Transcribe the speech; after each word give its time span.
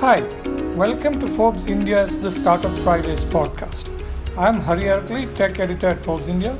Hi, 0.00 0.20
welcome 0.76 1.18
to 1.18 1.26
Forbes 1.26 1.66
India's 1.66 2.20
The 2.20 2.30
Startup 2.30 2.70
Fridays 2.84 3.24
podcast. 3.24 3.88
I'm 4.38 4.60
Hari 4.60 4.84
Arakali, 4.84 5.34
tech 5.34 5.58
editor 5.58 5.88
at 5.88 6.04
Forbes 6.04 6.28
India, 6.28 6.56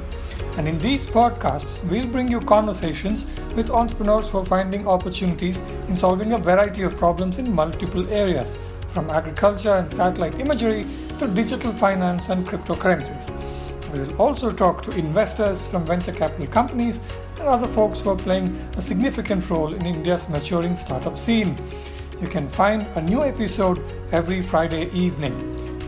and 0.56 0.66
in 0.66 0.80
these 0.80 1.06
podcasts, 1.06 1.84
we'll 1.84 2.08
bring 2.08 2.26
you 2.26 2.40
conversations 2.40 3.28
with 3.54 3.70
entrepreneurs 3.70 4.28
who 4.28 4.38
are 4.38 4.44
finding 4.44 4.88
opportunities 4.88 5.60
in 5.86 5.96
solving 5.96 6.32
a 6.32 6.38
variety 6.38 6.82
of 6.82 6.96
problems 6.96 7.38
in 7.38 7.54
multiple 7.54 8.08
areas, 8.08 8.56
from 8.88 9.08
agriculture 9.08 9.76
and 9.76 9.88
satellite 9.88 10.40
imagery 10.40 10.84
to 11.20 11.28
digital 11.28 11.72
finance 11.74 12.30
and 12.30 12.44
cryptocurrencies. 12.44 13.30
We 13.92 14.00
will 14.00 14.16
also 14.20 14.50
talk 14.50 14.82
to 14.82 14.90
investors 14.90 15.68
from 15.68 15.86
venture 15.86 16.10
capital 16.12 16.48
companies 16.48 17.00
and 17.38 17.46
other 17.46 17.68
folks 17.68 18.00
who 18.00 18.10
are 18.10 18.16
playing 18.16 18.48
a 18.76 18.80
significant 18.80 19.48
role 19.48 19.74
in 19.74 19.86
India's 19.86 20.28
maturing 20.28 20.76
startup 20.76 21.16
scene. 21.16 21.56
You 22.20 22.26
can 22.26 22.48
find 22.50 22.82
a 22.96 23.00
new 23.00 23.22
episode 23.22 23.78
every 24.10 24.42
Friday 24.42 24.90
evening. 24.90 25.34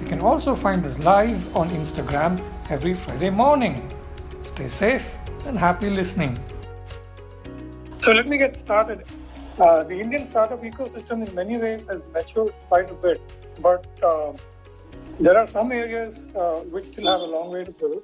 You 0.00 0.06
can 0.06 0.20
also 0.20 0.54
find 0.54 0.86
us 0.86 1.00
live 1.00 1.56
on 1.56 1.68
Instagram 1.70 2.40
every 2.70 2.94
Friday 2.94 3.30
morning. 3.30 3.90
Stay 4.40 4.68
safe 4.68 5.04
and 5.44 5.58
happy 5.58 5.90
listening. 5.90 6.38
So, 7.98 8.12
let 8.12 8.28
me 8.28 8.38
get 8.38 8.56
started. 8.56 9.04
Uh, 9.58 9.82
the 9.82 9.98
Indian 10.00 10.24
startup 10.24 10.62
ecosystem, 10.62 11.26
in 11.26 11.34
many 11.34 11.58
ways, 11.58 11.88
has 11.88 12.06
matured 12.14 12.54
quite 12.68 12.88
a 12.88 12.94
bit, 12.94 13.20
but 13.60 13.84
uh, 14.00 14.32
there 15.18 15.36
are 15.36 15.48
some 15.48 15.72
areas 15.72 16.32
uh, 16.36 16.60
which 16.70 16.84
still 16.84 17.10
have 17.10 17.20
a 17.22 17.30
long 17.36 17.50
way 17.50 17.64
to 17.64 17.72
go. 17.72 18.02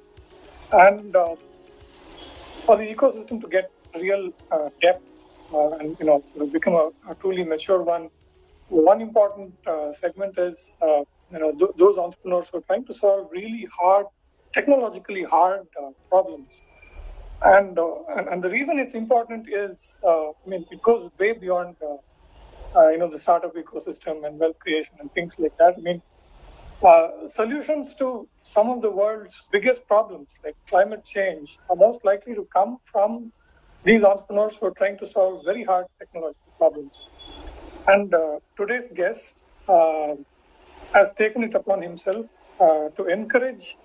And 0.73 1.15
uh, 1.15 1.35
for 2.65 2.75
the 2.75 2.93
ecosystem 2.93 3.39
to 3.39 3.47
get 3.47 3.71
real 3.95 4.33
uh, 4.51 4.69
depth 4.81 5.25
uh, 5.53 5.69
and 5.79 5.97
you 5.99 6.05
know 6.05 6.21
sort 6.25 6.41
of 6.41 6.51
become 6.51 6.73
a, 6.73 6.91
a 7.09 7.15
truly 7.15 7.43
mature 7.43 7.81
one, 7.83 8.09
one 8.69 9.01
important 9.01 9.55
uh, 9.67 9.93
segment 9.93 10.37
is 10.37 10.77
uh, 10.81 11.03
you 11.31 11.39
know 11.39 11.53
th- 11.57 11.71
those 11.77 11.97
entrepreneurs 11.97 12.49
who 12.51 12.59
are 12.59 12.63
trying 12.67 12.85
to 12.87 12.93
solve 12.93 13.29
really 13.31 13.67
hard, 13.79 14.07
technologically 14.53 15.23
hard 15.23 15.61
uh, 15.81 15.91
problems. 16.11 16.63
And, 17.43 17.77
uh, 17.79 18.03
and, 18.17 18.27
and 18.29 18.43
the 18.43 18.49
reason 18.49 18.79
it's 18.79 18.95
important 18.95 19.47
is 19.49 19.99
uh, 20.05 20.29
I 20.29 20.45
mean 20.47 20.65
it 20.71 20.81
goes 20.81 21.09
way 21.19 21.33
beyond 21.33 21.77
uh, 22.75 22.89
you 22.89 22.99
know 22.99 23.09
the 23.09 23.19
startup 23.19 23.53
ecosystem 23.55 24.25
and 24.27 24.39
wealth 24.39 24.59
creation 24.59 24.97
and 24.99 25.11
things 25.13 25.35
like 25.39 25.53
that. 25.59 25.75
I 25.77 25.81
mean 25.81 26.01
solutions 27.27 27.95
to 27.97 28.27
some 28.43 28.69
of 28.69 28.81
the 28.81 28.91
world's 28.91 29.47
biggest 29.51 29.87
problems 29.87 30.29
like 30.45 30.55
climate 30.69 31.03
change 31.05 31.59
are 31.69 31.75
most 31.77 32.01
likely 32.05 32.35
to 32.35 32.47
come 32.53 32.77
from 32.85 33.31
these 33.83 34.03
entrepreneurs 34.03 34.57
who 34.59 34.67
are 34.67 34.75
trying 34.77 34.97
to 34.99 35.07
solve 35.07 35.43
very 35.45 35.63
hard 35.63 35.85
technological 35.99 36.53
problems. 36.59 37.09
And 37.87 38.13
uh, 38.13 38.39
today's 38.57 38.91
guest 38.91 39.45
uh, 39.69 40.15
has 40.93 41.13
taken 41.13 41.43
it 41.43 41.53
upon 41.53 41.81
himself 41.81 42.25
uh, 42.59 42.89
to 42.97 43.05
encourage 43.05 43.77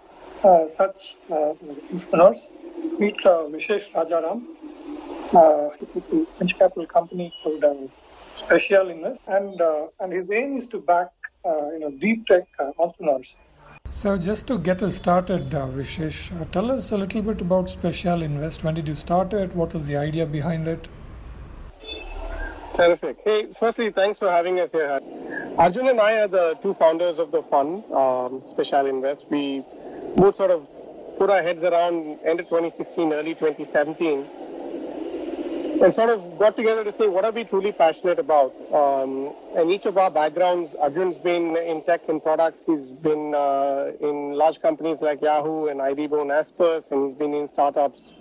uh, 0.43 0.67
such 0.67 1.19
uh, 1.31 1.55
entrepreneurs. 1.93 2.53
Meet 2.99 3.25
uh, 3.25 3.45
Vishesh 3.53 3.93
Rajaram, 3.95 4.43
uh, 5.33 5.69
venture 6.39 6.57
capital 6.57 6.87
company 6.87 7.33
called 7.45 7.63
uh, 7.63 7.75
Speciale 8.35 8.91
Invest, 8.91 9.21
and 9.29 9.61
and 10.01 10.13
his 10.13 10.29
aim 10.33 10.57
is 10.57 10.67
to 10.69 10.81
back 10.81 11.11
you 11.45 11.79
know 11.79 11.93
deep 12.01 12.27
tech 12.27 12.43
entrepreneurs. 12.79 13.37
So, 13.91 14.19
just 14.19 14.49
to 14.49 14.59
get 14.59 14.83
us 14.83 14.97
started, 14.97 15.55
uh, 15.55 15.67
Vishesh, 15.67 16.51
tell 16.51 16.73
us 16.73 16.91
a 16.91 16.97
little 16.97 17.23
bit 17.23 17.41
about 17.41 17.67
Speciale 17.67 18.23
Invest. 18.23 18.65
When 18.65 18.75
did 18.75 18.89
you 18.89 18.97
start 18.97 19.33
it? 19.33 19.55
What 19.55 19.75
was 19.75 19.85
the 19.85 19.97
idea 19.97 20.27
behind 20.27 20.67
it? 20.67 20.89
Terrific. 22.75 23.19
Hey, 23.23 23.49
firstly, 23.59 23.91
thanks 23.91 24.19
for 24.19 24.31
having 24.31 24.59
us 24.59 24.73
here. 24.73 24.99
Arjun 25.59 25.89
and 25.89 26.01
I 26.01 26.21
are 26.21 26.29
the 26.29 26.59
two 26.63 26.73
founders 26.73 27.19
of 27.19 27.31
the 27.31 27.43
fund, 27.43 27.85
um, 27.93 28.41
Speciale 28.41 28.89
Invest. 28.89 29.27
We 29.29 29.63
both 30.17 30.37
sort 30.37 30.51
of 30.51 30.67
put 31.19 31.29
our 31.29 31.43
heads 31.43 31.63
around 31.65 32.19
end 32.25 32.41
of 32.41 32.49
2016, 32.49 33.13
early 33.13 33.35
2017, 33.35 34.27
and 35.83 35.95
sort 35.95 36.09
of 36.09 36.39
got 36.39 36.57
together 36.57 36.83
to 36.83 36.93
say 36.93 37.09
what 37.09 37.27
are 37.27 37.31
we 37.31 37.45
truly 37.45 37.73
passionate 37.73 38.19
about. 38.19 38.55
Um, 38.73 39.35
and 39.55 39.71
each 39.71 39.85
of 39.85 39.99
our 39.99 40.11
backgrounds, 40.11 40.75
Arjun's 40.77 41.19
been 41.19 41.55
in 41.55 41.83
tech 41.85 42.09
and 42.09 42.23
products. 42.23 42.65
He's 42.65 42.91
been 42.91 43.35
uh, 43.35 43.93
in 44.01 44.33
large 44.33 44.63
companies 44.63 45.03
like 45.03 45.21
Yahoo 45.21 45.67
and 45.67 45.79
IBM 45.79 46.23
and 46.23 46.31
Naspers, 46.31 46.91
and 46.91 47.05
he's 47.05 47.19
been 47.19 47.35
in 47.35 47.47
startups 47.49 48.13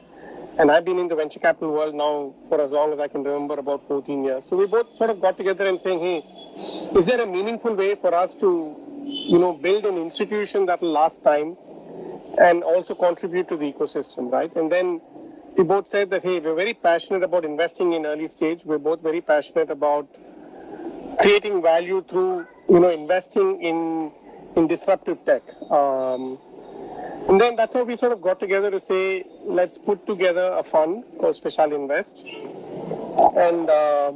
and 0.57 0.72
I've 0.72 0.85
been 0.85 1.00
in 1.00 1.07
the 1.07 1.16
venture 1.16 1.39
capital 1.39 1.72
world 1.72 1.95
now 1.95 2.34
for 2.50 2.62
as 2.62 2.72
long 2.72 2.94
as 2.94 3.00
I 3.00 3.07
can 3.07 3.23
remember, 3.23 3.56
about 3.56 3.88
14 3.88 4.23
years. 4.23 4.45
So 4.45 4.57
we 4.57 4.67
both 4.67 4.95
sort 4.97 5.09
of 5.09 5.22
got 5.22 5.38
together 5.38 5.67
and 5.67 5.79
saying, 5.81 6.00
hey, 6.00 6.17
is 6.97 7.06
there 7.06 7.22
a 7.22 7.25
meaningful 7.25 7.73
way 7.73 7.95
for 7.95 8.13
us 8.13 8.34
to, 8.35 8.75
you 9.03 9.39
know, 9.39 9.53
build 9.53 9.85
an 9.85 9.97
institution 9.97 10.66
that 10.66 10.81
will 10.81 10.91
last 10.91 11.23
time 11.23 11.56
and 12.39 12.63
also 12.63 12.95
contribute 12.95 13.47
to 13.50 13.57
the 13.57 13.72
ecosystem, 13.72 14.31
right? 14.31 14.53
And 14.56 14.72
then 14.72 15.01
we 15.57 15.63
both 15.63 15.89
said 15.89 16.09
that, 16.12 16.23
hey, 16.23 16.39
we're 16.39 16.56
very 16.56 16.73
passionate 16.73 17.23
about 17.23 17.45
investing 17.45 17.94
in 17.94 18.06
early 18.06 18.28
stage. 18.28 18.62
We're 18.63 18.78
both 18.78 19.01
very 19.01 19.22
passionate 19.22 19.69
about 19.69 20.07
creating 21.19 21.62
value 21.62 22.03
through, 22.07 22.47
you 22.69 22.79
know, 22.79 22.89
investing 22.89 23.62
in 23.62 24.12
in 24.56 24.68
disruptive 24.68 25.23
tech. 25.25 25.44
Um, 25.72 26.38
and 27.31 27.40
then 27.40 27.56
that's 27.56 27.74
how 27.74 27.86
we 27.86 27.96
sort 27.96 28.12
of 28.12 28.22
got 28.22 28.42
together 28.42 28.69
to 28.69 28.78
say, 28.78 29.24
let's 29.46 29.78
put 29.78 30.06
together 30.06 30.52
a 30.53 30.64
fund 30.64 31.06
called 31.18 31.34
Speciale 31.42 31.74
Invest. 31.74 32.14
And 33.38 33.69
uh, 33.69 34.12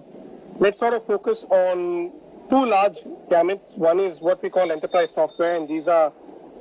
let's 0.59 0.79
sort 0.79 0.95
of 0.95 1.05
focus 1.05 1.45
on 1.49 2.11
two 2.49 2.65
large 2.65 2.97
gamuts. 3.31 3.77
One 3.77 4.01
is 4.01 4.19
what 4.19 4.43
we 4.43 4.49
call 4.49 4.69
enterprise 4.69 5.11
software, 5.11 5.55
and 5.55 5.65
these 5.65 5.87
are 5.87 6.11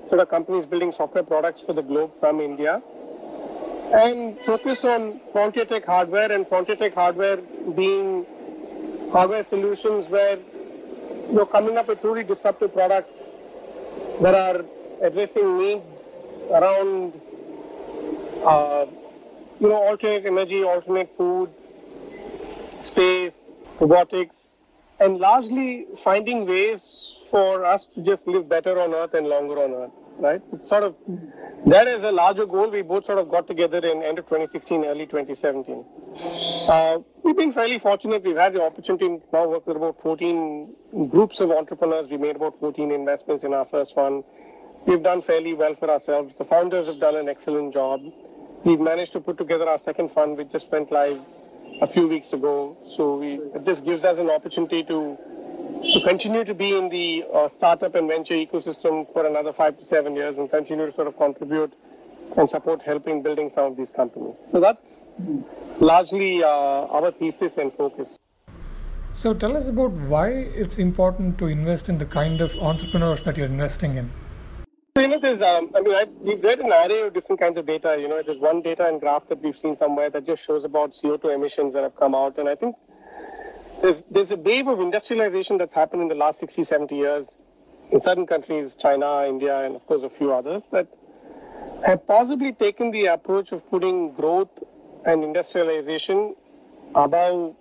sort 0.09 0.21
of 0.21 0.29
companies 0.29 0.65
building 0.65 0.93
software 0.93 1.25
products 1.25 1.61
for 1.61 1.73
the 1.73 1.83
globe 1.83 2.13
from 2.21 2.41
India. 2.41 2.81
And 3.93 4.39
focus 4.39 4.85
on 4.85 5.21
frontier 5.33 5.65
tech 5.65 5.85
hardware, 5.85 6.31
and 6.31 6.47
frontier 6.47 6.77
tech 6.77 6.95
hardware 6.95 7.39
being 7.75 8.27
hardware 9.11 9.43
solutions 9.43 10.09
where 10.09 10.39
you're 11.33 11.47
coming 11.47 11.77
up 11.79 11.89
with 11.89 12.01
truly 12.01 12.23
disruptive 12.23 12.73
products 12.73 13.25
that 14.21 14.35
are 14.37 14.65
addressing 15.05 15.59
needs 15.59 15.94
around, 16.51 17.13
uh, 18.45 18.87
you 19.61 19.69
know, 19.69 19.83
alternate 19.83 20.27
energy, 20.27 20.63
alternate 20.63 21.11
food, 21.17 21.51
space, 22.81 23.51
robotics, 23.81 24.37
and 25.01 25.19
largely 25.19 25.87
finding 26.03 26.47
ways 26.47 27.15
for 27.31 27.65
us 27.65 27.87
to 27.95 28.03
just 28.03 28.27
live 28.29 28.49
better 28.49 28.79
on 28.81 28.95
Earth 28.95 29.15
and 29.15 29.27
longer 29.27 29.63
on 29.63 29.73
Earth, 29.73 29.91
right? 30.19 30.43
It's 30.53 30.69
sort 30.69 30.85
of, 30.85 30.95
that 31.67 31.89
is 31.89 32.05
a 32.05 32.13
larger 32.13 32.47
goal. 32.47 32.71
We 32.71 32.83
both 32.83 33.07
sort 33.07 33.19
of 33.19 33.29
got 33.29 33.49
together 33.49 33.79
in 33.79 34.03
end 34.03 34.19
of 34.19 34.27
2016, 34.27 34.85
early 34.85 35.07
2017. 35.07 35.85
Uh, 36.69 36.99
we've 37.25 37.37
been 37.37 37.53
fairly 37.53 37.79
fortunate. 37.79 38.23
We've 38.23 38.37
had 38.37 38.55
the 38.55 38.63
opportunity 38.63 39.09
to 39.09 39.21
now 39.33 39.49
work 39.49 39.67
with 39.67 39.77
about 39.77 40.01
14 40.01 41.09
groups 41.09 41.41
of 41.41 41.51
entrepreneurs. 41.51 42.09
We 42.09 42.19
made 42.19 42.37
about 42.37 42.61
14 42.61 42.93
investments 42.93 43.43
in 43.43 43.53
our 43.53 43.65
first 43.65 43.95
fund 43.95 44.23
we've 44.87 45.03
done 45.03 45.23
fairly 45.23 45.55
well 45.55 45.75
for 45.75 45.91
ourselves. 45.91 46.39
The 46.39 46.45
founders 46.45 46.87
have 46.87 47.01
done 47.01 47.17
an 47.17 47.29
excellent 47.29 47.73
job. 47.73 48.01
We've 48.65 48.81
managed 48.81 49.13
to 49.13 49.21
put 49.21 49.39
together 49.39 49.69
our 49.69 49.79
second 49.79 50.11
fund, 50.11 50.37
which 50.37 50.51
just 50.51 50.71
went 50.71 50.91
live 50.91 51.21
a 51.81 51.87
few 51.87 52.09
weeks 52.09 52.33
ago. 52.33 52.77
So 52.87 53.19
we, 53.19 53.41
this 53.61 53.81
gives 53.81 54.05
us 54.05 54.19
an 54.19 54.31
opportunity 54.31 54.83
to 54.85 55.19
to 55.93 56.01
continue 56.01 56.45
to 56.45 56.55
be 56.55 56.77
in 56.77 56.89
the 56.89 57.25
uh, 57.33 57.49
startup 57.49 57.95
and 57.95 58.09
venture 58.09 58.35
ecosystem 58.35 59.13
for 59.13 59.27
another 59.27 59.53
five 59.53 59.79
to 59.79 59.85
seven 59.85 60.17
years 60.17 60.39
and 60.39 60.51
continue 60.51 60.87
to 60.87 60.93
sort 60.93 61.07
of 61.07 61.17
contribute 61.19 61.75
and 62.39 62.49
support 62.49 62.81
helping 62.81 63.23
building 63.23 63.51
some 63.51 63.73
of 63.73 63.77
these 63.77 63.91
companies. 63.91 64.37
So 64.51 64.61
that's 64.61 64.87
largely 65.81 66.43
uh, 66.43 66.49
our 66.49 67.11
thesis 67.11 67.59
and 67.59 67.71
focus. 67.73 68.19
So 69.13 69.35
tell 69.35 69.57
us 69.57 69.69
about 69.69 69.93
why 69.93 70.29
it's 70.29 70.79
important 70.79 71.39
to 71.39 71.47
invest 71.47 71.91
in 71.91 71.99
the 71.99 72.07
kind 72.07 72.41
of 72.41 72.57
entrepreneurs 72.57 73.23
that 73.23 73.37
you're 73.37 73.47
investing 73.47 73.97
in. 73.97 74.11
You 74.97 75.09
know, 75.09 75.19
there's, 75.19 75.43
um, 75.43 75.73
I 75.75 75.81
mean, 75.81 75.93
I, 75.93 76.05
we've 76.21 76.41
read 76.41 76.61
an 76.61 76.71
array 76.71 77.03
of 77.03 77.13
different 77.15 77.41
kinds 77.41 77.59
of 77.59 77.67
data. 77.67 77.97
You 78.01 78.07
know, 78.07 78.23
there's 78.23 78.39
one 78.39 78.63
data 78.63 78.87
and 78.87 79.01
graph 79.01 79.27
that 79.27 79.43
we've 79.43 79.59
seen 79.59 79.75
somewhere 79.75 80.09
that 80.09 80.25
just 80.25 80.47
shows 80.47 80.65
about 80.65 80.93
CO2 80.93 81.35
emissions 81.35 81.73
that 81.73 81.83
have 81.83 81.97
come 81.97 82.15
out. 82.15 82.39
And 82.39 82.49
I 82.49 82.55
think 82.55 82.77
there's, 83.83 84.05
there's 84.09 84.31
a 84.31 84.37
wave 84.37 84.69
of 84.69 84.79
industrialization 84.79 85.59
that's 85.59 85.73
happened 85.73 86.03
in 86.03 86.07
the 86.07 86.15
last 86.15 86.39
60, 86.39 86.63
70 86.63 86.95
years 86.95 87.29
in 87.91 88.01
certain 88.01 88.25
countries, 88.25 88.77
China, 88.77 89.27
India, 89.27 89.65
and 89.65 89.75
of 89.75 89.85
course 89.87 90.05
a 90.05 90.11
few 90.11 90.33
others, 90.33 90.63
that 90.71 90.87
have 91.85 92.07
possibly 92.07 92.53
taken 92.53 92.93
the 92.93 93.07
approach 93.07 93.51
of 93.51 93.69
putting 93.71 94.13
growth 94.13 94.63
and 95.05 95.25
industrialization 95.25 96.37
above 96.95 97.57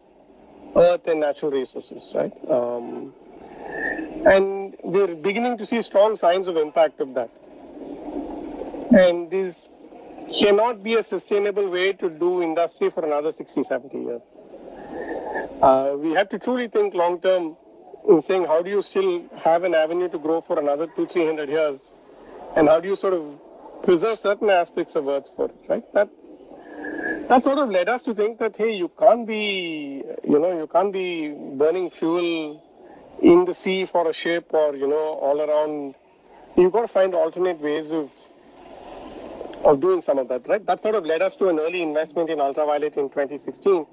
earth 0.75 1.07
and 1.07 1.21
natural 1.21 1.49
resources, 1.49 2.11
right? 2.13 2.31
Um, 2.47 3.11
and 4.31 4.62
we're 4.83 5.15
beginning 5.15 5.57
to 5.57 5.65
see 5.65 5.81
strong 5.81 6.15
signs 6.15 6.47
of 6.47 6.57
impact 6.57 6.99
of 6.99 7.13
that. 7.13 7.29
And 8.97 9.31
this 9.31 9.69
cannot 10.39 10.83
be 10.83 10.95
a 10.95 11.03
sustainable 11.03 11.69
way 11.69 11.93
to 11.93 12.09
do 12.09 12.41
industry 12.41 12.89
for 12.89 13.03
another 13.03 13.31
60, 13.31 13.63
70 13.63 13.97
years. 13.97 14.21
Uh, 15.61 15.95
we 15.97 16.11
have 16.11 16.29
to 16.29 16.37
truly 16.37 16.67
think 16.67 16.93
long 16.93 17.19
term 17.21 17.55
in 18.07 18.21
saying 18.21 18.45
how 18.45 18.61
do 18.61 18.69
you 18.69 18.81
still 18.81 19.23
have 19.37 19.63
an 19.63 19.73
avenue 19.73 20.09
to 20.09 20.19
grow 20.19 20.41
for 20.41 20.59
another 20.59 20.87
two, 20.95 21.07
three 21.07 21.25
hundred 21.25 21.49
years, 21.49 21.79
and 22.55 22.67
how 22.67 22.79
do 22.79 22.89
you 22.89 22.95
sort 22.95 23.13
of 23.13 23.39
preserve 23.81 24.19
certain 24.19 24.49
aspects 24.49 24.95
of 24.95 25.07
Earth 25.07 25.29
for 25.35 25.45
it, 25.45 25.55
right? 25.69 25.93
That 25.93 26.09
that 27.29 27.43
sort 27.43 27.59
of 27.59 27.69
led 27.69 27.87
us 27.87 28.03
to 28.03 28.13
think 28.13 28.39
that 28.39 28.57
hey, 28.57 28.73
you 28.73 28.91
can't 28.99 29.25
be, 29.25 30.03
you 30.27 30.39
know, 30.39 30.57
you 30.57 30.67
can't 30.67 30.91
be 30.91 31.29
burning 31.29 31.89
fuel 31.89 32.61
in 33.21 33.45
the 33.45 33.53
sea 33.53 33.85
for 33.85 34.09
a 34.09 34.13
ship 34.13 34.53
or 34.53 34.75
you 34.75 34.87
know 34.87 35.13
all 35.21 35.41
around. 35.41 35.95
You've 36.55 36.71
got 36.71 36.81
to 36.81 36.87
find 36.87 37.15
alternate 37.15 37.59
ways 37.59 37.91
of 37.91 38.11
of 39.63 39.79
doing 39.79 40.01
some 40.01 40.17
of 40.17 40.27
that, 40.27 40.47
right? 40.47 40.65
That 40.65 40.81
sort 40.81 40.95
of 40.95 41.05
led 41.05 41.21
us 41.21 41.35
to 41.37 41.47
an 41.47 41.59
early 41.59 41.81
investment 41.81 42.29
in 42.29 42.39
Ultraviolette 42.39 42.97
in 42.97 43.09
2016 43.09 43.85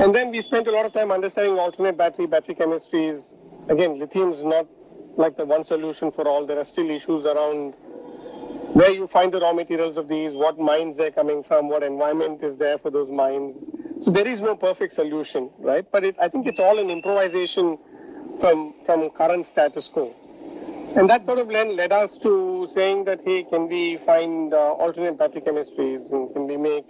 and 0.00 0.14
then 0.14 0.30
we 0.30 0.40
spent 0.40 0.66
a 0.68 0.70
lot 0.70 0.86
of 0.86 0.92
time 0.92 1.10
understanding 1.12 1.58
alternate 1.58 1.96
battery, 1.96 2.26
battery 2.26 2.54
chemistries. 2.54 3.34
Again, 3.68 3.98
lithium 3.98 4.32
is 4.32 4.42
not 4.42 4.66
like 5.16 5.36
the 5.36 5.44
one 5.44 5.64
solution 5.64 6.10
for 6.10 6.26
all. 6.26 6.46
There 6.46 6.58
are 6.58 6.64
still 6.64 6.88
issues 6.90 7.26
around 7.26 7.74
where 8.72 8.90
you 8.90 9.06
find 9.06 9.32
the 9.32 9.40
raw 9.40 9.52
materials 9.52 9.98
of 9.98 10.08
these, 10.08 10.32
what 10.32 10.58
mines 10.58 10.96
they're 10.96 11.10
coming 11.10 11.44
from, 11.44 11.68
what 11.68 11.82
environment 11.82 12.42
is 12.42 12.56
there 12.56 12.78
for 12.78 12.90
those 12.90 13.10
mines. 13.10 13.54
So 14.02 14.10
there 14.10 14.26
is 14.26 14.40
no 14.40 14.56
perfect 14.56 14.94
solution, 14.94 15.50
right? 15.58 15.86
But 15.92 16.04
it, 16.04 16.16
I 16.18 16.28
think 16.28 16.46
it's 16.46 16.58
all 16.58 16.78
an 16.78 16.88
improvisation 16.88 17.78
from 18.42 18.74
from 18.86 19.08
current 19.10 19.46
status 19.46 19.88
quo. 19.88 20.06
And 20.96 21.08
that 21.08 21.24
sort 21.24 21.38
of 21.38 21.48
led, 21.48 21.92
us 21.92 22.18
to 22.18 22.68
saying 22.70 23.04
that, 23.04 23.20
hey, 23.24 23.44
can 23.44 23.68
we 23.68 23.96
find 23.98 24.52
uh, 24.52 24.72
alternate 24.84 25.16
battery 25.16 25.40
chemistries 25.40 26.12
and 26.12 26.30
can 26.34 26.46
we 26.46 26.58
make 26.58 26.84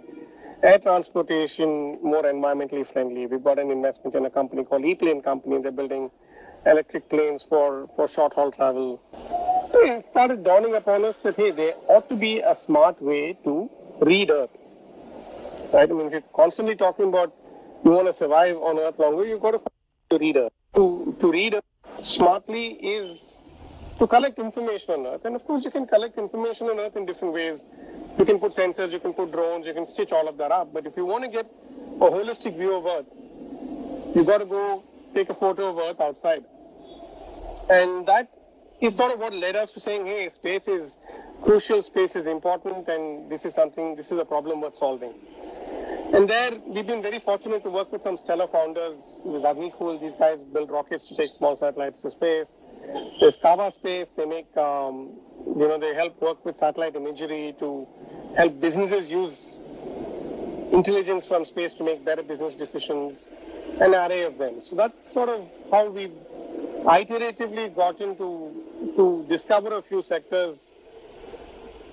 air 0.63 0.79
transportation 0.79 1.99
more 2.01 2.23
environmentally 2.23 2.85
friendly. 2.85 3.27
We've 3.27 3.43
got 3.43 3.59
an 3.59 3.69
investment 3.69 4.15
in 4.15 4.25
a 4.25 4.29
company 4.29 4.63
called 4.63 4.85
E-Plane 4.85 5.21
Company. 5.21 5.61
They're 5.61 5.71
building 5.71 6.09
electric 6.65 7.09
planes 7.09 7.43
for, 7.43 7.89
for 7.95 8.07
short 8.07 8.33
haul 8.33 8.51
travel. 8.51 9.01
So 9.71 9.83
It 9.83 10.05
started 10.09 10.43
dawning 10.43 10.75
upon 10.75 11.03
us 11.03 11.17
that, 11.23 11.35
hey, 11.35 11.51
there 11.51 11.73
ought 11.87 12.07
to 12.09 12.15
be 12.15 12.39
a 12.39 12.55
smart 12.55 13.01
way 13.01 13.37
to 13.43 13.69
read 13.99 14.31
Earth. 14.31 14.49
Right? 15.73 15.89
I 15.89 15.93
mean, 15.93 16.07
if 16.07 16.13
you're 16.13 16.29
constantly 16.33 16.75
talking 16.75 17.09
about 17.09 17.33
you 17.83 17.91
want 17.91 18.07
to 18.07 18.13
survive 18.13 18.55
on 18.57 18.79
Earth 18.79 18.97
longer, 18.97 19.25
you've 19.25 19.41
got 19.41 19.51
to, 19.51 19.61
to 20.11 20.17
read 20.17 20.37
Earth. 20.37 20.52
To, 20.75 21.15
to 21.19 21.31
read 21.31 21.59
smartly 22.01 22.71
is 22.71 23.37
to 23.99 24.07
collect 24.07 24.39
information 24.39 24.95
on 24.95 25.05
Earth. 25.05 25.25
And 25.25 25.35
of 25.35 25.45
course, 25.45 25.63
you 25.63 25.71
can 25.71 25.85
collect 25.85 26.17
information 26.17 26.67
on 26.67 26.79
Earth 26.79 26.95
in 26.95 27.05
different 27.05 27.33
ways. 27.33 27.63
You 28.17 28.25
can 28.25 28.39
put 28.39 28.53
sensors, 28.53 28.91
you 28.91 28.99
can 28.99 29.13
put 29.13 29.31
drones, 29.31 29.67
you 29.67 29.73
can 29.73 29.85
stitch 29.85 30.11
all 30.11 30.27
of 30.27 30.37
that 30.37 30.51
up. 30.51 30.73
But 30.73 30.87
if 30.87 30.97
you 30.97 31.05
want 31.05 31.23
to 31.25 31.29
get 31.29 31.45
a 31.45 32.09
holistic 32.09 32.57
view 32.57 32.75
of 32.75 32.85
Earth, 32.85 33.05
you've 34.15 34.25
got 34.25 34.39
to 34.39 34.45
go 34.45 34.83
take 35.13 35.29
a 35.29 35.33
photo 35.33 35.69
of 35.69 35.77
Earth 35.77 36.01
outside. 36.01 36.43
And 37.69 38.07
that 38.07 38.29
is 38.81 38.95
sort 38.95 39.13
of 39.13 39.19
what 39.19 39.33
led 39.33 39.55
us 39.55 39.71
to 39.73 39.79
saying, 39.79 40.05
hey, 40.07 40.29
space 40.29 40.67
is 40.67 40.97
crucial, 41.43 41.81
space 41.81 42.15
is 42.15 42.25
important, 42.25 42.87
and 42.87 43.29
this 43.29 43.45
is 43.45 43.53
something, 43.53 43.95
this 43.95 44.11
is 44.11 44.19
a 44.19 44.25
problem 44.25 44.61
worth 44.61 44.75
solving. 44.75 45.13
And 46.13 46.29
there, 46.29 46.51
we've 46.67 46.85
been 46.85 47.01
very 47.01 47.17
fortunate 47.17 47.63
to 47.63 47.71
work 47.71 47.91
with 47.91 48.03
some 48.03 48.19
stellar 48.19 48.45
founders. 48.45 48.97
Agnikul, 49.25 49.99
these 49.99 50.15
guys 50.15 50.39
build 50.41 50.69
rockets 50.69 51.03
to 51.05 51.17
take 51.17 51.31
small 51.35 51.57
satellites 51.57 52.03
to 52.03 52.11
space. 52.11 52.59
There's 53.19 53.39
KaWa 53.39 53.73
Space. 53.73 54.09
They 54.15 54.25
make, 54.27 54.55
um, 54.55 55.13
you 55.47 55.67
know, 55.67 55.79
they 55.79 55.95
help 55.95 56.21
work 56.21 56.45
with 56.45 56.55
satellite 56.55 56.95
imagery 56.95 57.55
to 57.57 57.87
help 58.37 58.61
businesses 58.61 59.09
use 59.09 59.57
intelligence 60.71 61.27
from 61.27 61.45
space 61.45 61.73
to 61.73 61.83
make 61.83 62.05
better 62.05 62.21
business 62.21 62.53
decisions. 62.53 63.17
An 63.81 63.95
array 63.95 64.21
of 64.21 64.37
them. 64.37 64.61
So 64.69 64.75
that's 64.75 65.11
sort 65.11 65.29
of 65.29 65.49
how 65.71 65.89
we've 65.89 66.13
iteratively 66.83 67.75
gotten 67.75 68.15
to 68.17 68.93
to 68.95 69.25
discover 69.27 69.77
a 69.77 69.81
few 69.81 70.03
sectors 70.03 70.57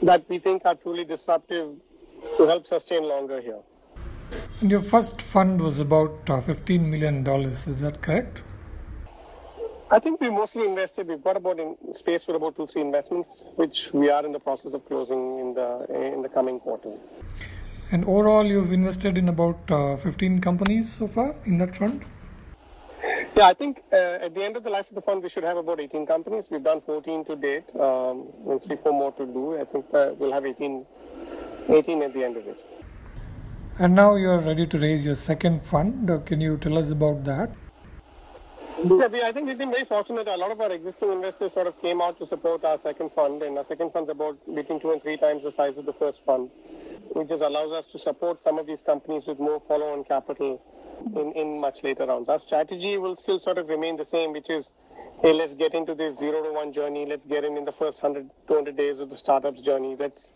that 0.02 0.28
we 0.28 0.38
think 0.38 0.62
are 0.66 0.75
truly 0.75 1.06
disruptive 1.06 1.75
to 2.37 2.46
help 2.46 2.66
sustain 2.66 3.05
longer 3.05 3.40
here. 3.40 3.61
And 4.61 4.71
your 4.71 4.83
first 4.83 5.23
fund 5.23 5.59
was 5.59 5.79
about 5.79 6.29
uh, 6.29 6.43
$15 6.43 6.81
million, 6.81 7.27
is 7.27 7.81
that 7.81 8.03
correct? 8.03 8.43
I 9.91 9.99
think 9.99 10.21
we 10.21 10.29
mostly 10.29 10.67
invested. 10.67 11.09
We've 11.09 11.25
got 11.25 11.37
about 11.37 11.59
in 11.59 11.77
space 11.95 12.23
for 12.25 12.37
about 12.37 12.57
two, 12.57 12.67
three 12.67 12.83
investments, 12.83 13.43
which 13.57 13.89
we 13.93 14.11
are 14.11 14.25
in 14.25 14.33
the 14.33 14.39
process 14.39 14.75
of 14.75 14.87
closing 14.87 15.41
in 15.41 15.55
the 15.55 16.12
in 16.15 16.23
the 16.23 16.29
coming 16.29 16.61
quarter. 16.61 16.93
And 17.91 18.05
overall, 18.05 18.47
you've 18.47 18.71
invested 18.71 19.19
in 19.19 19.29
about 19.31 19.59
uh, 19.69 19.97
15 19.97 20.41
companies 20.43 20.93
so 20.93 21.09
far 21.09 21.35
in 21.45 21.57
that 21.57 21.75
fund. 21.75 22.05
Yeah, 23.37 23.47
I 23.47 23.55
think 23.55 23.83
uh, 23.93 24.27
at 24.27 24.35
the 24.35 24.45
end 24.45 24.57
of 24.57 24.62
the 24.62 24.71
life 24.71 24.89
of 24.91 24.95
the 24.95 25.03
fund, 25.03 25.25
we 25.25 25.29
should 25.29 25.45
have 25.45 25.57
about 25.57 25.81
18 25.81 26.07
companies. 26.07 26.49
We've 26.51 26.62
done 26.62 26.83
14 26.83 27.25
to 27.25 27.35
date, 27.35 27.65
um, 27.75 28.29
and 28.47 28.62
three, 28.62 28.77
four 28.77 28.93
more 28.93 29.11
to 29.12 29.27
do. 29.27 29.59
I 29.59 29.65
think 29.65 29.87
uh, 29.93 30.12
we'll 30.19 30.33
have 30.33 30.47
18, 30.47 30.87
18 31.69 32.03
at 32.03 32.12
the 32.12 32.23
end 32.23 32.37
of 32.37 32.47
it. 32.47 32.69
And 33.81 33.94
now 33.94 34.15
you're 34.15 34.38
ready 34.38 34.67
to 34.67 34.79
raise 34.79 35.06
your 35.06 35.15
second 35.15 35.62
fund. 35.62 36.11
Uh, 36.11 36.19
can 36.19 36.38
you 36.38 36.59
tell 36.59 36.77
us 36.77 36.91
about 36.91 37.25
that? 37.25 37.49
Yeah, 38.85 39.06
we, 39.06 39.23
I 39.23 39.32
think 39.32 39.47
we've 39.47 39.56
been 39.56 39.71
very 39.71 39.87
fortunate. 39.87 40.29
A 40.29 40.37
lot 40.37 40.50
of 40.50 40.61
our 40.61 40.71
existing 40.71 41.11
investors 41.11 41.55
sort 41.55 41.67
of 41.67 41.81
came 41.81 42.03
out 42.03 42.19
to 42.19 42.27
support 42.27 42.62
our 42.62 42.77
second 42.77 43.11
fund, 43.12 43.43
and 43.43 43.56
our 43.56 43.65
second 43.65 43.91
fund's 43.94 44.11
about 44.11 44.37
between 44.55 44.81
two 44.81 44.91
and 44.91 45.00
three 45.00 45.17
times 45.17 45.44
the 45.44 45.50
size 45.50 45.79
of 45.79 45.87
the 45.87 45.94
first 45.94 46.23
fund, 46.27 46.50
which 47.15 47.29
just 47.29 47.41
allows 47.41 47.73
us 47.73 47.87
to 47.87 47.99
support 47.99 48.43
some 48.43 48.59
of 48.59 48.67
these 48.67 48.82
companies 48.82 49.27
with 49.27 49.38
more 49.38 49.62
follow-on 49.67 50.05
capital 50.05 50.61
in, 51.17 51.33
in 51.33 51.59
much 51.59 51.83
later 51.83 52.05
rounds. 52.05 52.29
Our 52.29 52.38
strategy 52.38 52.99
will 52.99 53.17
still 53.17 53.38
sort 53.38 53.56
of 53.56 53.71
remain 53.71 53.97
the 53.97 54.05
same, 54.05 54.33
which 54.33 54.50
is, 54.50 54.73
hey, 55.23 55.33
let's 55.33 55.55
get 55.55 55.73
into 55.73 55.94
this 55.94 56.19
zero 56.19 56.43
to 56.43 56.53
one 56.53 56.75
journey. 56.75 57.06
Let's 57.06 57.25
get 57.25 57.44
in 57.44 57.56
in 57.56 57.65
the 57.65 57.73
first 57.73 58.03
100, 58.03 58.29
200 58.47 58.76
days 58.76 59.00
of 59.00 59.09
the 59.09 59.17
startup's 59.17 59.62
journey. 59.62 59.97
Let's 59.99 60.29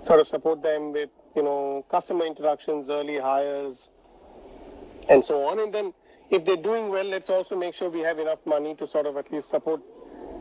sort 0.00 0.18
of 0.20 0.26
support 0.26 0.62
them 0.62 0.94
with, 0.94 1.10
you 1.36 1.44
know, 1.44 1.84
customer 1.90 2.26
introductions, 2.26 2.90
early 2.90 3.18
hires, 3.18 3.90
and 5.08 5.24
so 5.24 5.44
on, 5.46 5.60
and 5.60 5.74
then 5.74 5.94
if 6.30 6.44
they're 6.44 6.56
doing 6.56 6.90
well, 6.90 7.04
let's 7.06 7.30
also 7.30 7.56
make 7.56 7.74
sure 7.74 7.90
we 7.90 8.00
have 8.00 8.18
enough 8.18 8.40
money 8.46 8.74
to 8.76 8.86
sort 8.86 9.06
of 9.06 9.16
at 9.16 9.32
least 9.32 9.48
support 9.48 9.82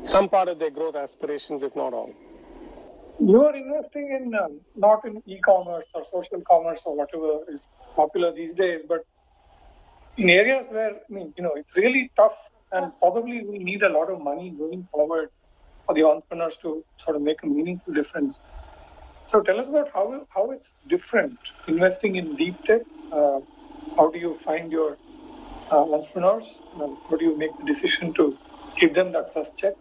some 0.03 0.30
part 0.30 0.50
of 0.50 0.59
their 0.59 0.71
growth 0.71 0.95
aspirations, 0.95 1.63
if 1.63 1.75
not 1.75 1.94
all. 1.94 2.13
You 3.19 3.44
are 3.45 3.56
investing 3.56 4.07
in 4.19 4.36
um, 4.36 4.62
not 4.75 5.06
in 5.06 5.21
e-commerce 5.27 5.86
or 5.95 6.03
social 6.03 6.44
commerce 6.50 6.83
or 6.86 6.98
whatever 6.98 7.45
is 7.50 7.69
popular 7.98 8.33
these 8.33 8.56
days, 8.56 8.81
but 8.89 9.01
in 10.18 10.30
areas 10.30 10.69
where 10.71 10.91
I 10.95 11.00
mean, 11.09 11.34
you 11.38 11.43
know, 11.43 11.53
it's 11.55 11.77
really 11.77 12.12
tough 12.17 12.38
and 12.72 12.93
probably 13.00 13.43
we 13.46 13.60
need 13.60 13.84
a 13.84 13.89
lot 13.89 14.12
of 14.12 14.22
money 14.22 14.53
going 14.58 14.88
forward 14.91 15.29
for 15.86 15.96
the 15.96 16.03
entrepreneurs 16.03 16.58
to 16.63 16.84
sort 17.00 17.17
of 17.17 17.24
make 17.24 17.43
a 17.43 17.48
meaningful 17.48 17.93
difference. 17.93 18.41
So 19.25 19.41
tell 19.41 19.60
us 19.60 19.70
about 19.70 19.89
how 19.91 20.27
how 20.34 20.51
it's 20.51 20.75
different 20.88 21.53
investing 21.67 22.15
in 22.15 22.36
deep 22.36 22.63
tech. 22.63 22.82
Uh, 23.12 23.39
how 23.98 24.12
do 24.12 24.20
you 24.20 24.36
find 24.39 24.72
your 24.72 24.98
uh, 25.72 25.94
entrepreneurs? 25.94 26.62
how 26.77 27.17
do 27.17 27.25
you 27.25 27.38
make 27.38 27.58
the 27.58 27.65
decision 27.65 28.13
to 28.13 28.38
give 28.77 28.94
them 28.94 29.12
that 29.13 29.34
first 29.34 29.58
check? 29.58 29.74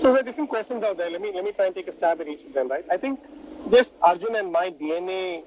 So 0.00 0.12
there 0.12 0.20
are 0.20 0.22
different 0.22 0.50
questions 0.50 0.84
out 0.84 0.98
there. 0.98 1.08
Let 1.10 1.22
me 1.22 1.32
let 1.34 1.44
me 1.44 1.52
try 1.52 1.66
and 1.66 1.74
take 1.74 1.88
a 1.88 1.92
stab 1.92 2.20
at 2.20 2.28
each 2.28 2.44
of 2.44 2.52
them. 2.52 2.68
Right? 2.68 2.84
I 2.90 2.98
think 2.98 3.20
just 3.70 3.94
Arjun 4.02 4.36
and 4.36 4.52
my 4.52 4.70
DNA, 4.70 5.42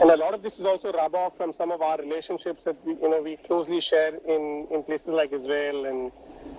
and 0.00 0.10
a 0.10 0.16
lot 0.16 0.34
of 0.34 0.42
this 0.42 0.58
is 0.58 0.64
also 0.64 0.92
rub 0.92 1.14
off 1.14 1.36
from 1.36 1.52
some 1.52 1.70
of 1.70 1.80
our 1.80 1.96
relationships 1.98 2.64
that 2.64 2.84
we, 2.84 2.94
you 2.94 3.08
know 3.08 3.22
we 3.22 3.36
closely 3.36 3.80
share 3.80 4.16
in, 4.26 4.66
in 4.72 4.82
places 4.82 5.14
like 5.20 5.32
Israel 5.32 5.86
and 5.86 6.10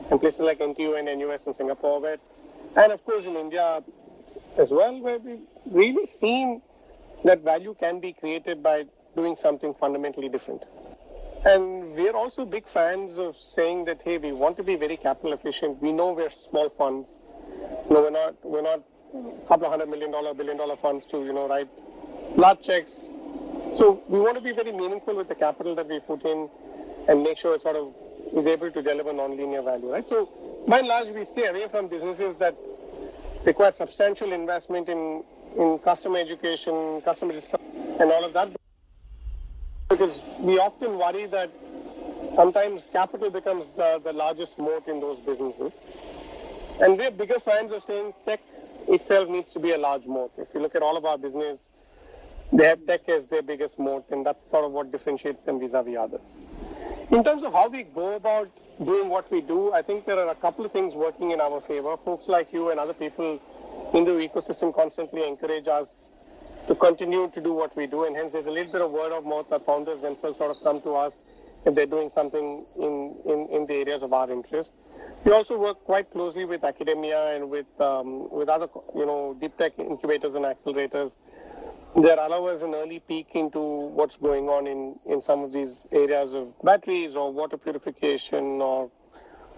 and 0.09 0.19
places 0.19 0.41
like 0.41 0.59
NTU 0.59 0.97
and 0.99 1.19
NUS 1.19 1.45
in 1.45 1.53
Singapore, 1.53 1.99
where, 2.01 2.17
and 2.75 2.91
of 2.91 3.03
course 3.05 3.25
in 3.25 3.35
India 3.35 3.83
as 4.57 4.69
well, 4.69 4.99
where 4.99 5.19
we've 5.19 5.39
really 5.65 6.05
seen 6.05 6.61
that 7.23 7.41
value 7.41 7.75
can 7.79 7.99
be 7.99 8.13
created 8.13 8.61
by 8.63 8.85
doing 9.15 9.35
something 9.35 9.73
fundamentally 9.73 10.29
different. 10.29 10.63
And 11.45 11.95
we're 11.95 12.15
also 12.15 12.45
big 12.45 12.67
fans 12.67 13.17
of 13.17 13.35
saying 13.35 13.85
that, 13.85 14.01
hey, 14.03 14.17
we 14.17 14.31
want 14.31 14.57
to 14.57 14.63
be 14.63 14.75
very 14.75 14.97
capital 14.97 15.33
efficient. 15.33 15.81
We 15.81 15.91
know 15.91 16.13
we're 16.13 16.29
small 16.29 16.69
funds. 16.69 17.17
No, 17.89 18.01
we're 18.01 18.11
not, 18.11 18.35
we're 18.43 18.61
not 18.61 18.83
a 19.13 19.47
couple 19.47 19.65
of 19.65 19.71
hundred 19.71 19.89
million 19.89 20.11
dollar, 20.11 20.33
billion 20.33 20.57
dollar 20.57 20.75
funds 20.75 21.05
to, 21.05 21.23
you 21.23 21.33
know, 21.33 21.47
write 21.47 21.67
large 22.35 22.61
checks. 22.61 23.07
So 23.75 24.03
we 24.07 24.19
want 24.19 24.35
to 24.37 24.41
be 24.43 24.51
very 24.51 24.71
meaningful 24.71 25.15
with 25.15 25.29
the 25.29 25.35
capital 25.35 25.75
that 25.75 25.87
we 25.87 25.99
put 25.99 26.23
in 26.25 26.49
and 27.07 27.23
make 27.23 27.37
sure 27.37 27.55
it 27.55 27.61
sort 27.61 27.75
of 27.75 27.93
is 28.33 28.45
able 28.45 28.71
to 28.71 28.81
deliver 28.81 29.11
non-linear 29.11 29.61
value, 29.63 29.91
right? 29.91 30.07
So 30.07 30.29
by 30.67 30.79
and 30.79 30.87
large, 30.87 31.07
we 31.09 31.25
stay 31.25 31.47
away 31.47 31.67
from 31.67 31.87
businesses 31.87 32.35
that 32.37 32.55
require 33.45 33.71
substantial 33.71 34.31
investment 34.31 34.89
in, 34.89 35.23
in 35.57 35.79
customer 35.79 36.19
education, 36.19 37.01
customer 37.01 37.33
discovery, 37.33 37.67
and 37.99 38.11
all 38.11 38.23
of 38.23 38.33
that 38.33 38.49
because 39.91 40.21
we 40.39 40.57
often 40.57 40.97
worry 40.97 41.25
that 41.25 41.51
sometimes 42.33 42.87
capital 42.93 43.29
becomes 43.29 43.71
the, 43.71 43.99
the 44.03 44.13
largest 44.13 44.57
moat 44.57 44.87
in 44.87 45.01
those 45.01 45.19
businesses. 45.19 45.73
And 46.79 46.97
we're 46.97 47.11
bigger 47.11 47.39
fans 47.39 47.73
of 47.73 47.83
saying 47.83 48.13
tech 48.25 48.39
itself 48.87 49.27
needs 49.27 49.49
to 49.49 49.59
be 49.59 49.71
a 49.73 49.77
large 49.77 50.05
moat. 50.05 50.31
If 50.37 50.47
you 50.53 50.61
look 50.61 50.75
at 50.75 50.81
all 50.81 50.95
of 50.95 51.03
our 51.03 51.17
business, 51.17 51.59
they 52.53 52.65
have 52.65 52.87
tech 52.87 53.07
as 53.09 53.27
their 53.27 53.41
biggest 53.41 53.77
moat, 53.77 54.05
and 54.11 54.25
that's 54.25 54.49
sort 54.49 54.63
of 54.63 54.71
what 54.71 54.91
differentiates 54.93 55.43
them 55.43 55.59
vis-a-vis 55.59 55.97
others. 55.97 56.21
In 57.11 57.23
terms 57.23 57.43
of 57.43 57.51
how 57.51 57.67
we 57.67 57.83
go 57.83 58.15
about 58.15 58.49
doing 58.85 59.09
what 59.09 59.31
we 59.31 59.41
do, 59.41 59.73
I 59.73 59.81
think 59.81 60.05
there 60.05 60.17
are 60.17 60.29
a 60.29 60.35
couple 60.35 60.65
of 60.65 60.71
things 60.71 60.95
working 60.95 61.31
in 61.31 61.41
our 61.41 61.61
favor. 61.61 61.95
Folks 61.97 62.27
like 62.27 62.51
you 62.51 62.71
and 62.71 62.79
other 62.79 62.93
people 62.93 63.39
in 63.93 64.03
the 64.05 64.11
ecosystem 64.11 64.73
constantly 64.73 65.27
encourage 65.27 65.67
us 65.67 66.09
to 66.67 66.75
continue 66.75 67.29
to 67.29 67.41
do 67.41 67.53
what 67.53 67.75
we 67.75 67.87
do, 67.87 68.05
and 68.05 68.15
hence 68.15 68.33
there's 68.33 68.45
a 68.45 68.51
little 68.51 68.71
bit 68.71 68.81
of 68.81 68.91
word 68.91 69.11
of 69.11 69.25
mouth 69.25 69.49
that 69.49 69.65
founders 69.65 70.01
themselves 70.01 70.37
sort 70.37 70.55
of 70.55 70.63
come 70.63 70.81
to 70.81 70.95
us 70.95 71.23
if 71.65 71.75
they're 71.75 71.85
doing 71.85 72.09
something 72.09 72.65
in, 72.77 73.21
in, 73.25 73.47
in 73.51 73.65
the 73.67 73.73
areas 73.73 74.03
of 74.03 74.13
our 74.13 74.31
interest. 74.31 74.71
We 75.25 75.31
also 75.31 75.57
work 75.59 75.83
quite 75.83 76.11
closely 76.11 76.45
with 76.45 76.63
academia 76.63 77.35
and 77.35 77.49
with 77.49 77.67
um, 77.79 78.31
with 78.31 78.49
other 78.49 78.67
you 78.95 79.05
know 79.05 79.37
deep 79.39 79.55
tech 79.57 79.77
incubators 79.77 80.33
and 80.33 80.45
accelerators 80.45 81.15
that 81.95 82.17
allow 82.17 82.45
us 82.45 82.61
an 82.61 82.73
early 82.73 82.99
peek 82.99 83.35
into 83.35 83.59
what's 83.59 84.17
going 84.17 84.47
on 84.47 84.67
in, 84.67 84.97
in 85.05 85.21
some 85.21 85.43
of 85.43 85.51
these 85.51 85.85
areas 85.91 86.33
of 86.33 86.53
batteries 86.63 87.15
or 87.15 87.31
water 87.31 87.57
purification 87.57 88.61
or 88.61 88.89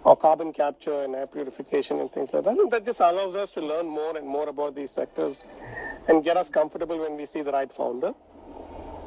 or 0.05 0.17
carbon 0.17 0.51
capture 0.51 1.03
and 1.03 1.15
air 1.15 1.27
purification 1.27 1.99
and 1.99 2.11
things 2.11 2.33
like 2.33 2.43
that. 2.43 2.57
And 2.57 2.69
that 2.71 2.85
just 2.85 2.99
allows 2.99 3.35
us 3.35 3.51
to 3.51 3.61
learn 3.61 3.87
more 3.87 4.17
and 4.17 4.27
more 4.27 4.49
about 4.49 4.75
these 4.75 4.91
sectors 4.91 5.41
and 6.09 6.23
get 6.23 6.35
us 6.35 6.49
comfortable 6.49 6.99
when 6.99 7.15
we 7.15 7.25
see 7.25 7.41
the 7.41 7.53
right 7.53 7.71
founder. 7.71 8.11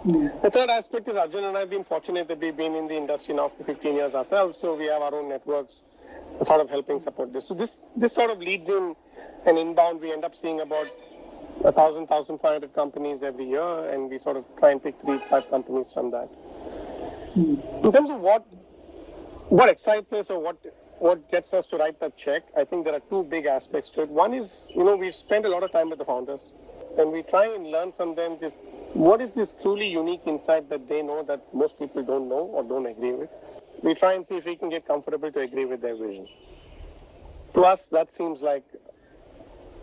The 0.06 0.50
third 0.50 0.70
aspect 0.70 1.08
is 1.08 1.16
Arjun 1.16 1.44
and 1.44 1.56
I 1.56 1.60
have 1.60 1.70
been 1.70 1.84
fortunate 1.84 2.28
that 2.28 2.38
we've 2.40 2.56
been 2.56 2.74
in 2.74 2.86
the 2.86 2.96
industry 2.96 3.34
now 3.34 3.48
for 3.48 3.64
15 3.64 3.94
years 3.94 4.14
ourselves, 4.14 4.58
so 4.58 4.74
we 4.74 4.86
have 4.86 5.02
our 5.02 5.14
own 5.14 5.28
networks 5.28 5.82
sort 6.44 6.60
of 6.60 6.70
helping 6.70 7.00
support 7.00 7.32
this. 7.32 7.46
So 7.48 7.54
this 7.54 7.80
this 7.96 8.12
sort 8.12 8.30
of 8.30 8.38
leads 8.38 8.68
in 8.68 8.94
an 9.46 9.58
inbound. 9.58 10.00
We 10.00 10.12
end 10.12 10.24
up 10.24 10.34
seeing 10.34 10.60
about 10.60 10.88
a 11.66 11.72
thousand, 11.72 12.06
thousand 12.06 12.38
five 12.38 12.52
hundred 12.52 12.72
companies 12.74 13.22
every 13.22 13.44
year, 13.44 13.90
and 13.90 14.08
we 14.08 14.18
sort 14.18 14.36
of 14.36 14.44
try 14.58 14.70
and 14.70 14.82
pick 14.82 14.94
three, 15.00 15.18
five 15.28 15.50
companies 15.50 15.92
from 15.92 16.12
that. 16.12 16.28
Mm. 17.36 17.84
In 17.84 17.92
terms 17.92 18.10
of 18.10 18.20
what 18.20 18.46
what 19.48 19.68
excites 19.68 20.12
us 20.12 20.30
or 20.30 20.40
what 20.40 20.56
what 21.00 21.28
gets 21.30 21.52
us 21.52 21.66
to 21.66 21.76
write 21.76 21.98
that 22.00 22.16
check, 22.16 22.44
I 22.56 22.64
think 22.64 22.84
there 22.84 22.94
are 22.94 23.02
two 23.10 23.24
big 23.24 23.46
aspects 23.46 23.90
to 23.90 24.02
it. 24.02 24.08
One 24.08 24.32
is, 24.32 24.68
you 24.74 24.84
know, 24.84 24.96
we 24.96 25.10
spend 25.10 25.44
a 25.44 25.48
lot 25.48 25.62
of 25.64 25.72
time 25.72 25.90
with 25.90 25.98
the 25.98 26.04
founders, 26.04 26.52
and 26.98 27.10
we 27.10 27.22
try 27.22 27.46
and 27.52 27.66
learn 27.66 27.92
from 27.92 28.14
them 28.14 28.38
just 28.40 28.56
what 28.94 29.20
is 29.20 29.34
this 29.34 29.54
truly 29.60 29.88
unique 29.88 30.22
insight 30.24 30.70
that 30.70 30.88
they 30.88 31.02
know 31.02 31.22
that 31.24 31.52
most 31.52 31.78
people 31.78 32.02
don't 32.02 32.28
know 32.28 32.44
or 32.56 32.62
don't 32.62 32.86
agree 32.86 33.12
with. 33.12 33.28
We 33.82 33.94
try 33.94 34.14
and 34.14 34.24
see 34.24 34.36
if 34.36 34.46
we 34.46 34.56
can 34.56 34.70
get 34.70 34.86
comfortable 34.86 35.30
to 35.32 35.40
agree 35.40 35.64
with 35.66 35.82
their 35.82 35.96
vision. 35.96 36.28
To 37.54 37.62
us, 37.64 37.88
that 37.92 38.12
seems 38.12 38.40
like 38.40 38.64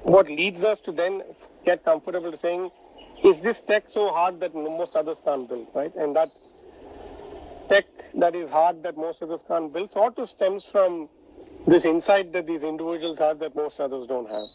what 0.02 0.28
leads 0.28 0.64
us 0.64 0.80
to 0.82 0.92
then 0.92 1.24
get 1.66 1.84
comfortable 1.84 2.36
saying, 2.36 2.72
is 3.24 3.42
this 3.42 3.62
tech 3.62 3.86
so 3.88 4.10
hard 4.10 4.40
that 4.42 4.54
most 4.54 4.96
others 4.96 5.22
can't 5.24 5.48
build, 5.48 5.68
right? 5.74 5.94
And 5.96 6.16
that 6.16 6.30
tech 7.70 7.86
that 8.16 8.36
is 8.36 8.50
hard 8.50 8.84
that 8.84 8.98
most 8.98 9.24
others 9.24 9.44
can't 9.48 9.74
build 9.74 9.90
sort 9.90 10.18
of 10.20 10.30
stems 10.30 10.64
from 10.64 11.10
this 11.68 11.86
insight 11.86 12.34
that 12.34 12.46
these 12.46 12.64
individuals 12.64 13.18
have 13.18 13.40
that 13.40 13.56
most 13.56 13.80
others 13.80 14.08
don't 14.08 14.30
have. 14.30 14.48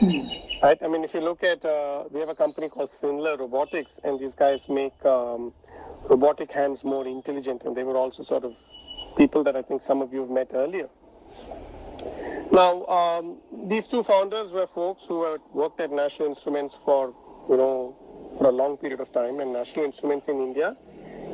Hmm. 0.00 0.20
Right? 0.62 0.78
I 0.82 0.88
mean, 0.88 1.04
if 1.04 1.14
you 1.14 1.20
look 1.20 1.42
at, 1.42 1.64
uh, 1.64 2.04
we 2.10 2.20
have 2.20 2.28
a 2.28 2.34
company 2.34 2.68
called 2.68 2.90
CynLr 2.90 3.38
Robotics, 3.38 3.98
and 4.04 4.20
these 4.20 4.34
guys 4.34 4.68
make 4.68 4.92
um, 5.06 5.54
robotic 6.10 6.50
hands 6.50 6.84
more 6.84 7.06
intelligent, 7.06 7.62
and 7.64 7.74
they 7.74 7.82
were 7.82 7.96
also 7.96 8.22
sort 8.22 8.44
of 8.44 8.54
people 9.16 9.42
that 9.44 9.56
I 9.56 9.62
think 9.62 9.82
some 9.82 10.02
of 10.02 10.12
you 10.12 10.20
have 10.20 10.30
met 10.30 10.50
earlier. 10.52 10.88
Now, 12.52 12.84
um, 12.86 13.36
these 13.68 13.86
two 13.86 14.02
founders 14.02 14.50
were 14.50 14.66
folks 14.66 15.04
who 15.04 15.24
had 15.24 15.40
worked 15.52 15.80
at 15.80 15.92
National 15.92 16.28
Instruments 16.28 16.76
for, 16.84 17.14
you 17.48 17.56
know, 17.56 17.96
for 18.38 18.48
a 18.48 18.52
long 18.52 18.76
period 18.76 19.00
of 19.00 19.12
time, 19.12 19.38
and 19.40 19.52
National 19.52 19.84
Instruments 19.84 20.28
in 20.28 20.40
India 20.40 20.76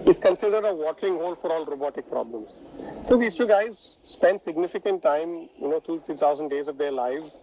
is 0.06 0.18
considered 0.18 0.64
a 0.64 0.74
watering 0.74 1.16
hole 1.16 1.34
for 1.34 1.50
all 1.50 1.64
robotic 1.64 2.08
problems. 2.10 2.60
So 3.06 3.16
these 3.16 3.34
two 3.34 3.46
guys 3.46 3.96
spent 4.04 4.40
significant 4.40 5.02
time, 5.02 5.48
you 5.58 5.68
know, 5.68 5.80
two, 5.80 6.02
three 6.04 6.16
thousand 6.16 6.48
days 6.48 6.68
of 6.68 6.76
their 6.76 6.92
lives 6.92 7.38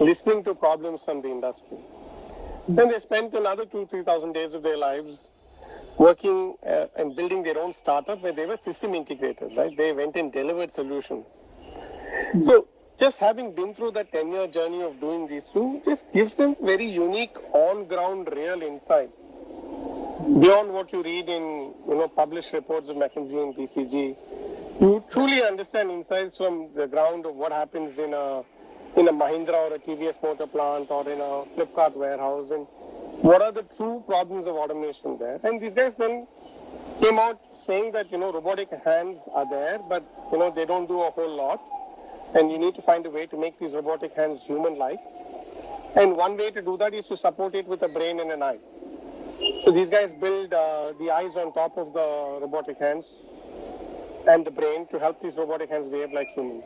listening 0.00 0.42
to 0.44 0.54
problems 0.54 1.02
from 1.04 1.22
the 1.22 1.28
industry. 1.28 1.78
Then 2.68 2.88
they 2.88 2.98
spent 2.98 3.34
another 3.34 3.66
two, 3.66 3.86
three 3.86 4.02
thousand 4.02 4.32
days 4.32 4.54
of 4.54 4.62
their 4.62 4.76
lives 4.76 5.30
working 5.96 6.56
uh, 6.66 6.86
and 6.96 7.14
building 7.14 7.42
their 7.42 7.58
own 7.58 7.72
startup 7.72 8.20
where 8.20 8.32
they 8.32 8.46
were 8.46 8.56
system 8.56 8.92
integrators, 8.92 9.56
right? 9.56 9.76
They 9.76 9.92
went 9.92 10.16
and 10.16 10.32
delivered 10.32 10.72
solutions. 10.72 11.26
So 12.42 12.68
just 13.02 13.18
having 13.18 13.50
been 13.52 13.74
through 13.74 13.90
the 13.90 14.04
10 14.04 14.30
year 14.30 14.46
journey 14.46 14.80
of 14.80 15.00
doing 15.00 15.26
these 15.26 15.46
two 15.52 15.82
just 15.84 16.04
gives 16.12 16.36
them 16.36 16.54
very 16.62 16.88
unique 16.88 17.36
on 17.52 17.84
ground 17.92 18.28
real 18.32 18.62
insights 18.62 19.20
beyond 20.42 20.72
what 20.72 20.92
you 20.92 21.02
read 21.02 21.28
in 21.28 21.42
you 21.88 21.96
know 22.00 22.06
published 22.06 22.52
reports 22.52 22.88
of 22.88 22.94
McKinsey 22.94 23.42
and 23.42 23.56
BCG. 23.56 24.16
You 24.80 25.02
truly 25.10 25.42
understand 25.42 25.90
insights 25.90 26.36
from 26.36 26.68
the 26.76 26.86
ground 26.86 27.26
of 27.26 27.34
what 27.34 27.50
happens 27.50 27.98
in 27.98 28.14
a 28.14 28.44
in 28.94 29.08
a 29.08 29.12
Mahindra 29.12 29.58
or 29.66 29.74
a 29.74 29.80
TVS 29.80 30.22
motor 30.22 30.46
plant 30.46 30.88
or 30.92 31.02
in 31.08 31.20
a 31.20 31.32
Flipkart 31.56 31.96
warehouse 31.96 32.52
and 32.52 32.68
what 33.30 33.42
are 33.42 33.50
the 33.50 33.64
true 33.76 34.04
problems 34.06 34.46
of 34.46 34.54
automation 34.54 35.18
there. 35.18 35.40
And 35.42 35.60
these 35.60 35.74
guys 35.74 35.96
then 35.96 36.28
came 37.00 37.18
out 37.18 37.40
saying 37.66 37.90
that 37.92 38.12
you 38.12 38.18
know 38.18 38.32
robotic 38.32 38.70
hands 38.84 39.18
are 39.34 39.48
there, 39.50 39.80
but 39.88 40.04
you 40.30 40.38
know 40.38 40.52
they 40.52 40.66
don't 40.66 40.86
do 40.86 41.02
a 41.02 41.10
whole 41.10 41.36
lot 41.44 41.60
and 42.34 42.50
you 42.50 42.58
need 42.58 42.74
to 42.74 42.82
find 42.82 43.04
a 43.06 43.10
way 43.10 43.26
to 43.26 43.36
make 43.36 43.58
these 43.58 43.72
robotic 43.72 44.14
hands 44.14 44.42
human-like. 44.42 45.00
And 45.94 46.16
one 46.16 46.36
way 46.36 46.50
to 46.50 46.62
do 46.62 46.76
that 46.78 46.94
is 46.94 47.06
to 47.06 47.16
support 47.16 47.54
it 47.54 47.66
with 47.66 47.82
a 47.82 47.88
brain 47.88 48.20
and 48.20 48.30
an 48.30 48.42
eye. 48.42 48.58
So 49.64 49.70
these 49.70 49.90
guys 49.90 50.12
build 50.14 50.54
uh, 50.54 50.92
the 50.98 51.10
eyes 51.10 51.36
on 51.36 51.52
top 51.52 51.76
of 51.76 51.92
the 51.92 52.38
robotic 52.40 52.78
hands 52.78 53.10
and 54.28 54.44
the 54.44 54.50
brain 54.50 54.86
to 54.88 54.98
help 54.98 55.20
these 55.22 55.36
robotic 55.36 55.70
hands 55.70 55.88
behave 55.88 56.12
like 56.12 56.28
humans. 56.34 56.64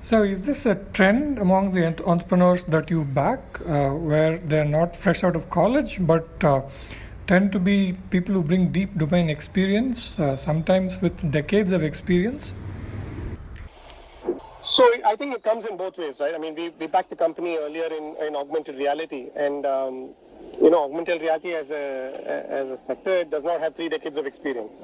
So, 0.00 0.22
is 0.22 0.44
this 0.44 0.66
a 0.66 0.74
trend 0.92 1.38
among 1.38 1.70
the 1.70 1.86
entrepreneurs 2.06 2.64
that 2.64 2.90
you 2.90 3.04
back, 3.04 3.40
uh, 3.66 3.90
where 3.90 4.36
they're 4.36 4.66
not 4.66 4.94
fresh 4.94 5.24
out 5.24 5.34
of 5.34 5.48
college, 5.48 5.98
but 6.06 6.44
uh, 6.44 6.60
tend 7.26 7.52
to 7.52 7.58
be 7.58 7.96
people 8.10 8.34
who 8.34 8.42
bring 8.42 8.70
deep 8.70 8.98
domain 8.98 9.30
experience, 9.30 10.18
uh, 10.18 10.36
sometimes 10.36 11.00
with 11.00 11.30
decades 11.30 11.72
of 11.72 11.82
experience? 11.82 12.54
So 14.74 14.82
I 15.04 15.14
think 15.14 15.32
it 15.32 15.44
comes 15.44 15.66
in 15.66 15.76
both 15.76 15.96
ways, 15.98 16.16
right? 16.18 16.34
I 16.34 16.38
mean, 16.38 16.56
we, 16.56 16.70
we 16.70 16.88
backed 16.88 17.10
the 17.10 17.14
company 17.14 17.56
earlier 17.58 17.84
in, 17.84 18.16
in 18.20 18.34
augmented 18.34 18.74
reality, 18.74 19.28
and 19.36 19.64
um, 19.64 20.14
you 20.60 20.68
know, 20.68 20.82
augmented 20.82 21.20
reality 21.20 21.52
as 21.52 21.70
a 21.70 22.46
as 22.50 22.68
a 22.70 22.76
sector 22.76 23.22
does 23.22 23.44
not 23.44 23.60
have 23.60 23.76
three 23.76 23.88
decades 23.88 24.16
of 24.16 24.26
experience. 24.26 24.74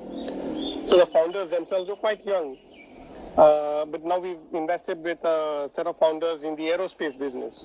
So 0.88 0.96
the 0.96 1.08
founders 1.12 1.48
themselves 1.48 1.90
are 1.90 1.96
quite 1.96 2.24
young, 2.24 2.56
uh, 3.36 3.84
but 3.86 4.04
now 4.04 4.20
we've 4.20 4.38
invested 4.52 5.02
with 5.02 5.24
a 5.24 5.68
set 5.74 5.88
of 5.88 5.98
founders 5.98 6.44
in 6.44 6.54
the 6.54 6.68
aerospace 6.68 7.18
business. 7.18 7.64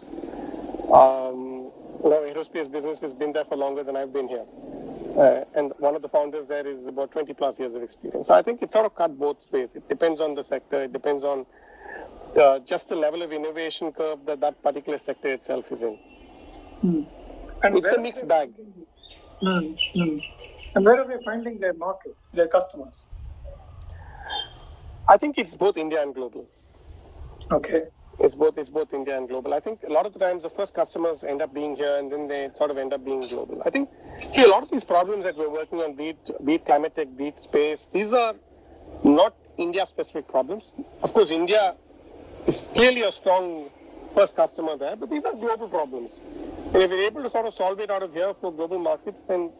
Um, 0.91 1.69
know, 2.09 2.21
aerospace 2.27 2.71
business 2.71 2.97
has 3.01 3.13
been 3.13 3.33
there 3.33 3.45
for 3.45 3.55
longer 3.55 3.83
than 3.83 3.95
I've 3.95 4.13
been 4.13 4.27
here. 4.27 4.45
Uh, 5.15 5.43
and 5.53 5.73
one 5.77 5.95
of 5.95 6.01
the 6.01 6.09
founders 6.09 6.47
there 6.47 6.65
is 6.65 6.87
about 6.87 7.11
20 7.11 7.35
plus 7.35 7.59
years 7.59 7.75
of 7.75 7.83
experience. 7.83 8.27
So 8.27 8.33
I 8.33 8.41
think 8.41 8.63
it 8.63 8.71
sort 8.71 8.85
of 8.85 8.95
cut 8.95 9.17
both 9.17 9.45
ways. 9.51 9.69
It 9.75 9.87
depends 9.87 10.19
on 10.19 10.33
the 10.35 10.43
sector. 10.43 10.83
It 10.83 10.91
depends 10.91 11.23
on 11.23 11.45
uh, 12.37 12.59
just 12.59 12.89
the 12.89 12.95
level 12.95 13.21
of 13.21 13.31
innovation 13.31 13.91
curve 13.91 14.19
that 14.25 14.39
that 14.41 14.61
particular 14.63 14.97
sector 14.97 15.33
itself 15.33 15.71
is 15.71 15.81
in. 15.81 15.97
Mm. 16.83 17.07
And 17.63 17.77
it's 17.77 17.91
a 17.91 17.99
mixed 17.99 18.27
bag. 18.27 18.51
Mm. 19.41 19.77
Mm. 19.95 20.23
And 20.75 20.85
where 20.85 20.99
are 20.99 21.07
they 21.07 21.23
finding 21.23 21.59
their 21.59 21.73
market, 21.73 22.15
their 22.33 22.47
customers? 22.47 23.11
I 25.07 25.17
think 25.17 25.37
it's 25.37 25.53
both 25.53 25.77
India 25.77 26.01
and 26.01 26.13
global. 26.13 26.47
Okay. 27.51 27.83
It's 28.19 28.33
both 28.33 28.57
it's 28.57 28.69
both 28.69 28.93
India 28.93 29.17
and 29.17 29.27
global. 29.27 29.53
I 29.53 29.59
think 29.59 29.81
a 29.87 29.91
lot 29.91 30.05
of 30.05 30.13
the 30.13 30.19
times 30.19 30.43
the 30.43 30.49
first 30.49 30.73
customers 30.73 31.23
end 31.23 31.41
up 31.41 31.53
being 31.53 31.75
here 31.75 31.97
and 31.97 32.11
then 32.11 32.27
they 32.27 32.49
sort 32.57 32.71
of 32.71 32.77
end 32.77 32.93
up 32.93 33.03
being 33.03 33.19
global. 33.19 33.61
I 33.65 33.69
think 33.69 33.89
see 34.33 34.43
a 34.43 34.47
lot 34.47 34.63
of 34.63 34.71
these 34.71 34.85
problems 34.85 35.25
that 35.25 35.37
we're 35.37 35.49
working 35.49 35.81
on, 35.81 35.95
be 35.95 36.09
it, 36.09 36.45
be 36.45 36.55
it 36.55 36.65
climate 36.65 36.95
tech, 36.95 37.09
be 37.17 37.27
it 37.27 37.41
space, 37.41 37.87
these 37.93 38.13
are 38.13 38.35
not 39.03 39.35
India 39.57 39.85
specific 39.85 40.27
problems. 40.29 40.71
Of 41.03 41.13
course 41.13 41.29
India 41.29 41.75
it's 42.47 42.61
clearly 42.73 43.01
a 43.01 43.11
strong 43.11 43.69
first 44.13 44.35
customer 44.35 44.77
there, 44.77 44.95
but 44.95 45.09
these 45.09 45.25
are 45.25 45.33
global 45.33 45.67
problems. 45.67 46.11
And 46.73 46.77
if 46.77 46.89
we're 46.89 47.05
able 47.05 47.23
to 47.23 47.29
sort 47.29 47.45
of 47.45 47.53
solve 47.53 47.79
it 47.79 47.91
out 47.91 48.03
of 48.03 48.13
here 48.13 48.33
for 48.39 48.51
global 48.51 48.79
markets, 48.79 49.19
then, 49.27 49.51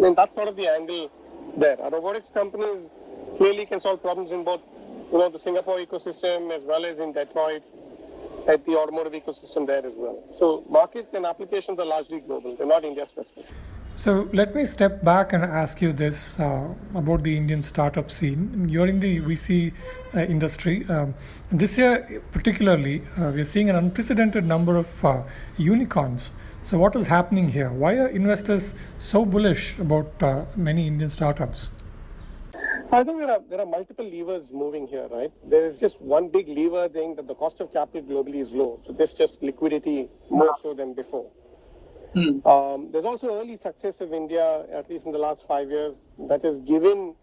then 0.00 0.14
that's 0.14 0.34
sort 0.34 0.48
of 0.48 0.56
the 0.56 0.66
angle 0.66 1.10
there. 1.56 1.80
Our 1.80 1.90
robotics 1.90 2.30
companies 2.30 2.90
clearly 3.36 3.66
can 3.66 3.80
solve 3.80 4.02
problems 4.02 4.32
in 4.32 4.44
both, 4.44 4.60
you 5.12 5.18
know, 5.18 5.28
the 5.28 5.38
Singapore 5.38 5.78
ecosystem 5.78 6.50
as 6.50 6.62
well 6.62 6.84
as 6.84 6.98
in 6.98 7.12
Detroit, 7.12 7.62
at 8.48 8.64
the 8.64 8.76
automotive 8.76 9.12
ecosystem 9.12 9.66
there 9.66 9.84
as 9.84 9.92
well. 9.94 10.22
So 10.38 10.64
markets 10.68 11.12
and 11.14 11.26
applications 11.26 11.78
are 11.78 11.86
largely 11.86 12.20
global. 12.20 12.56
They're 12.56 12.66
not 12.66 12.84
India 12.84 13.06
specific. 13.06 13.46
So 13.96 14.28
let 14.32 14.54
me 14.54 14.64
step 14.64 15.04
back 15.04 15.32
and 15.34 15.44
ask 15.44 15.82
you 15.82 15.92
this 15.92 16.40
uh, 16.40 16.68
about 16.94 17.22
the 17.22 17.36
Indian 17.36 17.62
startup 17.62 18.10
scene. 18.10 18.66
You're 18.68 18.86
in 18.86 19.00
the 19.00 19.20
VC 19.20 19.72
uh, 20.14 20.20
industry. 20.20 20.86
Um, 20.88 21.14
this 21.52 21.76
year, 21.76 22.22
particularly, 22.32 23.02
uh, 23.18 23.30
we're 23.34 23.44
seeing 23.44 23.68
an 23.68 23.76
unprecedented 23.76 24.44
number 24.44 24.76
of 24.76 25.04
uh, 25.04 25.22
unicorns. 25.58 26.32
So, 26.62 26.78
what 26.78 26.96
is 26.96 27.06
happening 27.08 27.48
here? 27.50 27.70
Why 27.70 27.96
are 27.96 28.08
investors 28.08 28.74
so 28.96 29.24
bullish 29.26 29.78
about 29.78 30.22
uh, 30.22 30.46
many 30.56 30.86
Indian 30.86 31.10
startups? 31.10 31.70
I 32.92 33.04
think 33.04 33.18
there 33.18 33.30
are 33.30 33.40
there 33.48 33.60
are 33.60 33.66
multiple 33.66 34.04
levers 34.04 34.50
moving 34.50 34.86
here, 34.86 35.08
right? 35.08 35.30
There 35.48 35.64
is 35.66 35.78
just 35.78 36.00
one 36.00 36.28
big 36.28 36.48
lever 36.48 36.88
thing 36.88 37.14
that 37.16 37.28
the 37.28 37.34
cost 37.34 37.60
of 37.60 37.72
capital 37.72 38.02
globally 38.02 38.40
is 38.40 38.52
low, 38.52 38.80
so 38.82 38.92
there's 38.92 39.14
just 39.14 39.42
liquidity 39.42 40.08
more 40.28 40.56
so 40.60 40.74
than 40.74 40.94
before. 40.94 41.30
Hmm. 42.14 42.46
Um, 42.46 42.88
there's 42.92 43.04
also 43.04 43.40
early 43.40 43.56
success 43.56 44.00
of 44.00 44.12
India, 44.12 44.64
at 44.72 44.90
least 44.90 45.06
in 45.06 45.12
the 45.12 45.18
last 45.18 45.46
five 45.46 45.70
years, 45.70 45.94
that 46.28 46.42
has 46.42 46.58
given 46.58 47.14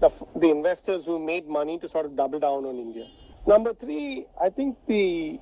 the, 0.00 0.10
the 0.36 0.50
investors 0.50 1.06
who 1.06 1.18
made 1.18 1.48
money 1.48 1.78
to 1.78 1.88
sort 1.88 2.06
of 2.06 2.16
double 2.16 2.38
down 2.38 2.64
on 2.66 2.76
India. 2.76 3.06
Number 3.46 3.72
three, 3.72 4.26
I 4.40 4.50
think 4.50 4.76
the 4.88 5.38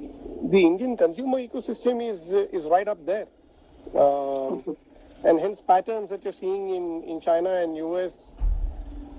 the 0.51 0.61
Indian 0.67 0.97
consumer 0.97 1.39
ecosystem 1.39 2.07
is 2.09 2.33
is 2.53 2.67
right 2.67 2.87
up 2.87 3.05
there, 3.07 3.27
um, 3.99 4.77
and 5.25 5.41
hence 5.41 5.63
patterns 5.63 6.11
that 6.11 6.23
you're 6.23 6.33
seeing 6.35 6.69
in, 6.71 7.03
in 7.05 7.21
China 7.21 7.51
and 7.51 7.77
US 7.79 8.34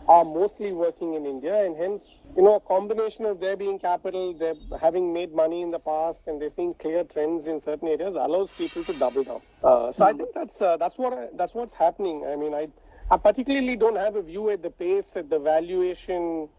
are 0.08 0.24
mostly 0.24 0.72
working 0.72 1.16
in 1.16 1.26
India, 1.26 1.66
and 1.66 1.76
hence 1.76 2.04
you 2.36 2.44
know 2.44 2.56
a 2.56 2.60
combination 2.60 3.26
of 3.26 3.40
there 3.40 3.58
being 3.58 3.80
capital, 3.80 4.34
they're 4.34 4.56
having 4.80 5.14
made 5.14 5.34
money 5.34 5.62
in 5.62 5.72
the 5.72 5.80
past, 5.80 6.22
and 6.28 6.42
they're 6.42 6.50
seeing 6.50 6.74
clear 6.76 7.04
trends 7.04 7.48
in 7.48 7.62
certain 7.62 7.88
areas 7.88 8.16
allows 8.16 8.52
people 8.52 8.84
to 8.84 8.94
double 8.94 9.24
down. 9.24 9.42
Uh, 9.64 9.92
so 9.92 10.06
I 10.06 10.14
think 10.14 10.30
that's 10.34 10.62
uh, 10.62 10.78
that's 10.78 10.98
what 10.98 11.14
I, 11.14 11.28
that's 11.36 11.54
what's 11.54 11.74
happening. 11.74 12.26
I 12.28 12.36
mean, 12.36 12.54
I 12.54 12.68
I 13.10 13.18
particularly 13.18 13.76
don't 13.76 13.98
have 13.98 14.16
a 14.16 14.22
view 14.22 14.50
at 14.52 14.62
the 14.62 14.70
pace, 14.70 15.06
at 15.16 15.30
the 15.30 15.40
valuation. 15.40 16.50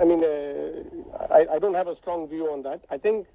I 0.00 0.04
mean, 0.04 0.24
uh, 0.24 1.32
I, 1.32 1.46
I 1.54 1.58
don't 1.58 1.74
have 1.74 1.88
a 1.88 1.94
strong 1.94 2.28
view 2.28 2.52
on 2.52 2.62
that. 2.62 2.84
I 2.90 2.98
think 2.98 3.26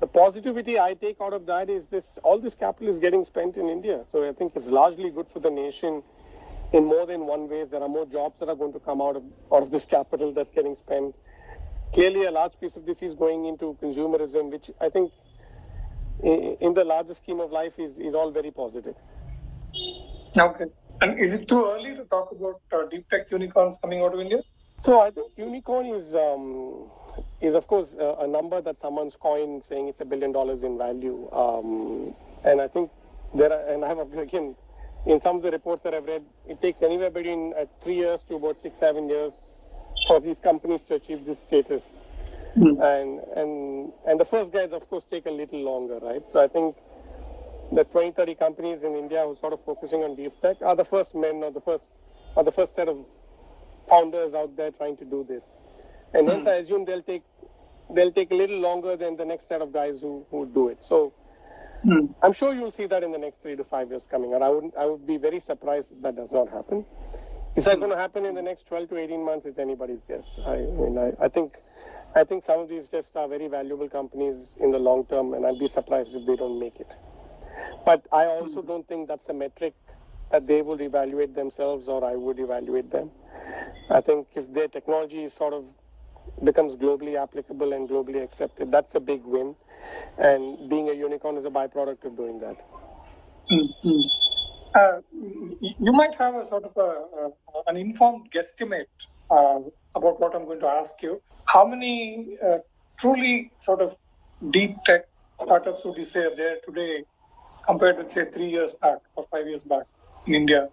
the 0.00 0.06
positivity 0.06 0.78
I 0.78 0.94
take 0.94 1.20
out 1.20 1.32
of 1.32 1.46
that 1.46 1.68
is 1.68 1.88
this: 1.88 2.18
all 2.22 2.38
this 2.38 2.54
capital 2.54 2.88
is 2.88 2.98
getting 2.98 3.24
spent 3.24 3.56
in 3.56 3.68
India, 3.68 4.04
so 4.10 4.26
I 4.26 4.32
think 4.32 4.52
it's 4.56 4.66
largely 4.66 5.10
good 5.10 5.28
for 5.28 5.40
the 5.40 5.50
nation 5.50 6.02
in 6.74 6.84
more 6.84 7.06
than 7.06 7.26
one 7.26 7.48
ways. 7.48 7.68
There 7.70 7.80
are 7.80 7.88
more 7.88 8.04
jobs 8.04 8.40
that 8.40 8.48
are 8.48 8.56
going 8.56 8.72
to 8.72 8.80
come 8.80 9.00
out 9.00 9.16
of, 9.16 9.22
out 9.52 9.62
of 9.62 9.70
this 9.70 9.84
capital 9.84 10.32
that's 10.32 10.50
getting 10.50 10.74
spent. 10.74 11.14
Clearly, 11.92 12.24
a 12.24 12.32
large 12.32 12.52
piece 12.60 12.76
of 12.76 12.84
this 12.84 13.00
is 13.00 13.14
going 13.14 13.46
into 13.46 13.78
consumerism, 13.80 14.50
which 14.50 14.70
I 14.80 14.88
think, 14.88 15.12
in 16.22 16.74
the 16.74 16.84
larger 16.84 17.14
scheme 17.14 17.38
of 17.38 17.52
life, 17.52 17.78
is, 17.78 17.96
is 17.98 18.14
all 18.14 18.32
very 18.32 18.50
positive. 18.50 18.96
Okay. 20.36 20.64
And 21.00 21.18
is 21.18 21.40
it 21.40 21.48
too 21.48 21.68
early 21.70 21.94
to 21.94 22.04
talk 22.04 22.32
about 22.32 22.60
uh, 22.72 22.88
deep 22.90 23.08
tech 23.08 23.30
unicorns 23.30 23.78
coming 23.80 24.02
out 24.02 24.14
of 24.14 24.20
India? 24.20 24.38
So 24.80 25.00
I 25.00 25.10
think 25.10 25.32
unicorn 25.36 25.86
is 25.86 26.14
um, 26.14 26.90
is 27.40 27.54
of 27.54 27.66
course 27.68 27.94
a, 27.98 28.16
a 28.20 28.26
number 28.26 28.60
that 28.60 28.80
someone's 28.80 29.16
coined, 29.16 29.62
saying 29.64 29.88
it's 29.88 30.00
a 30.00 30.04
billion 30.04 30.32
dollars 30.32 30.64
in 30.64 30.76
value. 30.76 31.28
Um, 31.32 32.14
and 32.44 32.60
I 32.60 32.66
think 32.66 32.90
there 33.34 33.52
are, 33.52 33.72
and 33.72 33.84
I 33.84 33.88
have 33.88 33.98
again, 34.18 34.56
in 35.06 35.20
some 35.20 35.36
of 35.36 35.42
the 35.42 35.50
reports 35.50 35.82
that 35.84 35.94
I've 35.94 36.06
read, 36.06 36.24
it 36.46 36.60
takes 36.62 36.82
anywhere 36.82 37.10
between 37.10 37.52
uh, 37.58 37.66
three 37.82 37.96
years 37.96 38.22
to 38.28 38.36
about 38.36 38.60
six, 38.60 38.76
seven 38.78 39.08
years 39.08 39.32
for 40.06 40.20
these 40.20 40.38
companies 40.38 40.82
to 40.84 40.94
achieve 40.94 41.24
this 41.24 41.40
status. 41.40 41.82
And 42.56 43.20
and 43.36 43.92
and 44.06 44.20
the 44.20 44.24
first 44.24 44.52
guys, 44.52 44.72
of 44.72 44.88
course, 44.88 45.04
take 45.10 45.26
a 45.26 45.30
little 45.30 45.60
longer, 45.60 45.98
right? 46.00 46.22
So 46.30 46.40
I 46.42 46.46
think 46.46 46.76
the 47.72 47.84
20, 47.84 48.12
30 48.12 48.34
companies 48.36 48.84
in 48.84 48.94
India 48.94 49.22
who 49.24 49.32
are 49.32 49.36
sort 49.36 49.52
of 49.52 49.64
focusing 49.64 50.04
on 50.04 50.14
deep 50.14 50.40
tech 50.40 50.58
are 50.62 50.76
the 50.76 50.84
first 50.84 51.14
men 51.14 51.42
or 51.42 51.50
the 51.50 51.60
first 51.60 51.84
or 52.36 52.44
the 52.44 52.52
first 52.52 52.76
set 52.76 52.88
of 52.88 53.06
founders 53.88 54.34
out 54.34 54.56
there 54.56 54.70
trying 54.70 54.96
to 54.98 55.04
do 55.04 55.24
this. 55.28 55.44
And 56.12 56.28
hence 56.28 56.46
I 56.46 56.56
assume 56.56 56.84
they'll 56.84 57.02
take 57.02 57.24
they'll 57.90 58.12
take 58.12 58.30
a 58.30 58.34
little 58.34 58.58
longer 58.58 58.96
than 58.96 59.16
the 59.16 59.24
next 59.24 59.48
set 59.48 59.60
of 59.60 59.72
guys 59.72 60.00
who, 60.00 60.24
who 60.30 60.46
do 60.46 60.68
it. 60.68 60.78
So 60.88 61.12
Hmm. 61.84 62.06
I'm 62.22 62.32
sure 62.34 62.54
you'll 62.54 62.72
see 62.72 62.86
that 62.86 63.04
in 63.04 63.12
the 63.12 63.18
next 63.18 63.42
three 63.42 63.56
to 63.56 63.64
five 63.64 63.90
years 63.90 64.08
coming. 64.10 64.34
And 64.34 64.44
I 64.44 64.50
would 64.50 64.72
I 64.78 64.86
would 64.86 65.06
be 65.06 65.18
very 65.18 65.40
surprised 65.40 65.92
if 65.92 66.02
that 66.02 66.16
does 66.16 66.32
not 66.32 66.50
happen. 66.50 66.86
Is 67.56 67.66
that 67.66 67.78
going 67.80 67.92
to 67.92 67.98
happen 67.98 68.26
in 68.26 68.34
the 68.34 68.42
next 68.42 68.66
12 68.68 68.90
to 68.90 68.98
18 68.98 69.24
months? 69.24 69.46
It's 69.46 69.58
anybody's 69.60 70.02
guess. 70.04 70.26
I 70.46 70.56
mean, 70.56 70.98
I, 70.98 71.12
I 71.24 71.28
think 71.28 71.54
I 72.14 72.24
think 72.24 72.44
some 72.44 72.60
of 72.60 72.68
these 72.70 72.88
just 72.88 73.16
are 73.16 73.28
very 73.28 73.48
valuable 73.48 73.88
companies 73.88 74.56
in 74.60 74.72
the 74.72 74.78
long 74.80 75.06
term, 75.06 75.34
and 75.34 75.46
I'd 75.46 75.58
be 75.60 75.68
surprised 75.68 76.14
if 76.16 76.26
they 76.26 76.36
don't 76.36 76.58
make 76.60 76.80
it. 76.80 76.92
But 77.86 78.06
I 78.12 78.26
also 78.26 78.62
don't 78.62 78.88
think 78.88 79.08
that's 79.08 79.28
a 79.28 79.34
metric 79.34 79.74
that 80.32 80.46
they 80.46 80.62
will 80.62 80.80
evaluate 80.82 81.34
themselves 81.34 81.88
or 81.88 82.04
I 82.04 82.16
would 82.16 82.40
evaluate 82.40 82.90
them. 82.90 83.10
I 83.90 84.00
think 84.00 84.28
if 84.34 84.52
their 84.54 84.68
technology 84.68 85.24
is 85.24 85.32
sort 85.34 85.54
of 85.54 85.64
becomes 86.44 86.76
globally 86.76 87.22
applicable 87.22 87.72
and 87.74 87.88
globally 87.88 88.22
accepted, 88.22 88.72
that's 88.72 88.94
a 88.94 89.00
big 89.00 89.24
win. 89.24 89.56
And 90.18 90.68
being 90.70 90.88
a 90.88 90.92
unicorn 90.92 91.36
is 91.36 91.44
a 91.44 91.50
byproduct 91.50 92.04
of 92.04 92.16
doing 92.16 92.40
that. 92.40 92.56
Uh, 94.74 95.00
you 95.60 95.92
might 95.92 96.14
have 96.18 96.34
a 96.34 96.44
sort 96.44 96.64
of 96.64 96.76
a, 96.76 96.80
a, 96.80 97.30
an 97.68 97.76
informed 97.76 98.30
guesstimate 98.32 98.86
uh, 99.30 99.60
about 99.94 100.20
what 100.20 100.34
I'm 100.34 100.44
going 100.46 100.60
to 100.60 100.68
ask 100.68 101.02
you. 101.02 101.20
How 101.46 101.64
many 101.64 102.36
uh, 102.42 102.58
truly 102.98 103.52
sort 103.56 103.80
of 103.80 103.96
deep 104.50 104.76
tech 104.84 105.02
startups 105.42 105.84
would 105.84 105.96
you 105.96 106.04
say 106.04 106.20
are 106.24 106.36
there 106.36 106.58
today 106.64 107.04
compared 107.66 107.96
with, 107.96 108.10
say, 108.10 108.30
three 108.30 108.48
years 108.48 108.76
back 108.80 108.98
or 109.16 109.26
five 109.30 109.46
years 109.46 109.62
back 109.62 109.84
in 110.26 110.34
India? 110.34 110.68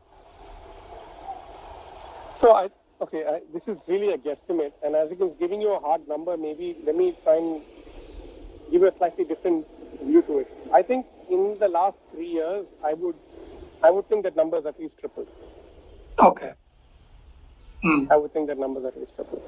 So 2.36 2.54
I 2.54 2.69
okay, 3.02 3.26
I, 3.26 3.41
this 3.54 3.67
is 3.67 3.78
really 3.88 4.13
a 4.13 4.17
guesstimate, 4.17 4.74
and 4.84 4.95
as 4.95 5.12
it 5.12 5.21
is 5.21 5.36
giving 5.36 5.62
you 5.62 5.74
a 5.74 5.80
hard 5.80 6.08
number, 6.08 6.38
maybe 6.38 6.78
let 6.84 6.95
me 6.95 7.15
try 7.24 7.38
and 7.38 7.62
give 8.71 8.81
you 8.81 8.88
a 8.88 8.91
slightly 8.91 9.25
different 9.25 9.67
view 10.03 10.21
to 10.23 10.39
it. 10.39 10.47
I 10.73 10.81
think 10.81 11.05
in 11.29 11.57
the 11.60 11.67
last 11.67 11.97
three 12.13 12.29
years, 12.29 12.65
I 12.84 12.93
would 12.93 13.15
I 13.84 13.91
would 13.91 14.07
think 14.10 14.23
that 14.23 14.36
numbers 14.36 14.65
at 14.65 14.79
least 14.79 14.97
tripled. 14.99 15.27
Okay. 16.19 16.53
Hmm. 17.84 18.05
I 18.12 18.17
would 18.17 18.34
think 18.34 18.47
that 18.47 18.60
numbers 18.60 18.86
at 18.86 18.97
least 18.97 19.15
tripled. 19.15 19.41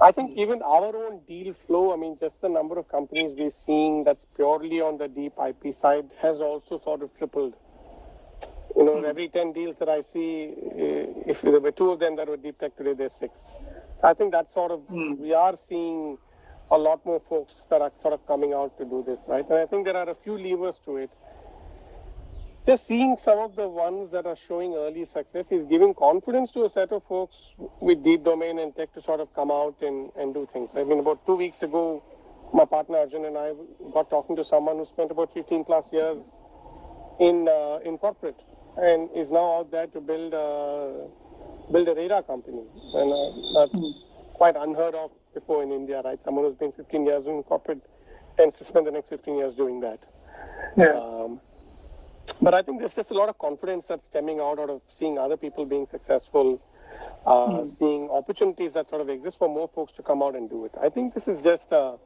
I 0.00 0.12
think 0.12 0.32
even 0.36 0.62
our 0.62 0.94
own 0.96 1.20
deal 1.28 1.54
flow, 1.54 1.92
I 1.92 1.96
mean, 1.96 2.18
just 2.20 2.40
the 2.42 2.48
number 2.48 2.78
of 2.78 2.88
companies 2.88 3.32
we're 3.38 3.50
seeing 3.66 4.04
that's 4.04 4.26
purely 4.36 4.80
on 4.80 4.98
the 4.98 5.08
deep 5.08 5.34
IP 5.38 5.74
side 5.74 6.06
has 6.20 6.40
also 6.40 6.76
sort 6.76 7.02
of 7.02 7.16
tripled. 7.16 7.54
You 8.76 8.84
know, 8.84 9.02
every 9.04 9.28
10 9.28 9.52
deals 9.52 9.76
that 9.78 9.88
I 9.88 10.00
see, 10.00 10.54
eh, 10.76 11.06
if 11.26 11.42
there 11.42 11.60
were 11.60 11.72
two 11.72 11.90
of 11.92 12.00
them 12.00 12.16
that 12.16 12.28
were 12.28 12.36
deep 12.38 12.58
tech 12.58 12.76
today, 12.76 12.94
there's 12.94 13.12
six. 13.12 13.38
So 14.00 14.08
I 14.08 14.14
think 14.14 14.32
that's 14.32 14.52
sort 14.52 14.72
of, 14.72 14.82
we 14.90 15.34
are 15.34 15.56
seeing 15.68 16.18
a 16.72 16.78
lot 16.78 17.04
more 17.04 17.20
folks 17.28 17.66
that 17.68 17.82
are 17.82 17.92
sort 18.00 18.14
of 18.14 18.26
coming 18.26 18.54
out 18.54 18.76
to 18.78 18.84
do 18.84 19.04
this, 19.06 19.20
right? 19.28 19.48
And 19.48 19.58
I 19.58 19.66
think 19.66 19.84
there 19.84 19.96
are 19.96 20.08
a 20.08 20.14
few 20.14 20.38
levers 20.38 20.80
to 20.86 20.96
it. 20.96 21.10
Just 22.64 22.86
seeing 22.86 23.16
some 23.16 23.38
of 23.38 23.56
the 23.56 23.68
ones 23.68 24.10
that 24.12 24.24
are 24.24 24.36
showing 24.36 24.74
early 24.74 25.04
success 25.04 25.52
is 25.52 25.64
giving 25.66 25.92
confidence 25.92 26.50
to 26.52 26.64
a 26.64 26.70
set 26.70 26.92
of 26.92 27.02
folks 27.04 27.50
with 27.80 28.02
deep 28.02 28.24
domain 28.24 28.58
and 28.58 28.74
tech 28.74 28.94
to 28.94 29.02
sort 29.02 29.20
of 29.20 29.34
come 29.34 29.50
out 29.50 29.74
and, 29.82 30.10
and 30.16 30.32
do 30.32 30.48
things. 30.52 30.70
I 30.74 30.84
mean, 30.84 31.00
about 31.00 31.26
two 31.26 31.34
weeks 31.36 31.62
ago, 31.62 32.02
my 32.54 32.64
partner 32.64 32.98
Arjun 32.98 33.24
and 33.24 33.36
I 33.36 33.52
got 33.92 34.08
talking 34.08 34.36
to 34.36 34.44
someone 34.44 34.76
who 34.76 34.84
spent 34.84 35.10
about 35.10 35.34
15 35.34 35.64
plus 35.64 35.92
years 35.92 36.20
in 37.20 37.48
uh, 37.48 37.80
in 37.84 37.98
corporate 37.98 38.40
and 38.76 39.10
is 39.14 39.30
now 39.30 39.58
out 39.58 39.70
there 39.70 39.86
to 39.88 40.00
build 40.00 40.32
a, 40.32 41.08
build 41.70 41.88
a 41.88 41.94
radar 41.94 42.22
company. 42.22 42.62
And 42.94 43.12
uh, 43.12 43.60
that's 43.60 43.74
quite 44.34 44.56
unheard 44.56 44.94
of 44.94 45.10
before 45.34 45.62
in 45.62 45.72
India, 45.72 46.02
right? 46.04 46.22
Someone 46.22 46.44
who's 46.44 46.56
been 46.56 46.72
15 46.72 47.06
years 47.06 47.26
in 47.26 47.42
corporate 47.42 47.82
tends 48.36 48.56
to 48.58 48.64
spend 48.64 48.86
the 48.86 48.90
next 48.90 49.08
15 49.08 49.36
years 49.36 49.54
doing 49.54 49.80
that. 49.80 50.00
Yeah. 50.76 50.92
Um, 50.94 51.40
but 52.40 52.54
I 52.54 52.62
think 52.62 52.78
there's 52.78 52.94
just 52.94 53.10
a 53.10 53.14
lot 53.14 53.28
of 53.28 53.38
confidence 53.38 53.84
that's 53.86 54.04
stemming 54.06 54.40
out, 54.40 54.58
out 54.58 54.70
of 54.70 54.82
seeing 54.88 55.18
other 55.18 55.36
people 55.36 55.64
being 55.64 55.86
successful, 55.86 56.60
uh, 57.26 57.64
seeing 57.66 58.08
opportunities 58.10 58.72
that 58.72 58.88
sort 58.88 59.00
of 59.00 59.08
exist 59.08 59.38
for 59.38 59.48
more 59.48 59.68
folks 59.74 59.92
to 59.94 60.02
come 60.02 60.22
out 60.22 60.36
and 60.36 60.48
do 60.48 60.64
it. 60.64 60.72
I 60.80 60.88
think 60.88 61.14
this 61.14 61.28
is 61.28 61.42
just 61.42 61.72
a, 61.72 61.96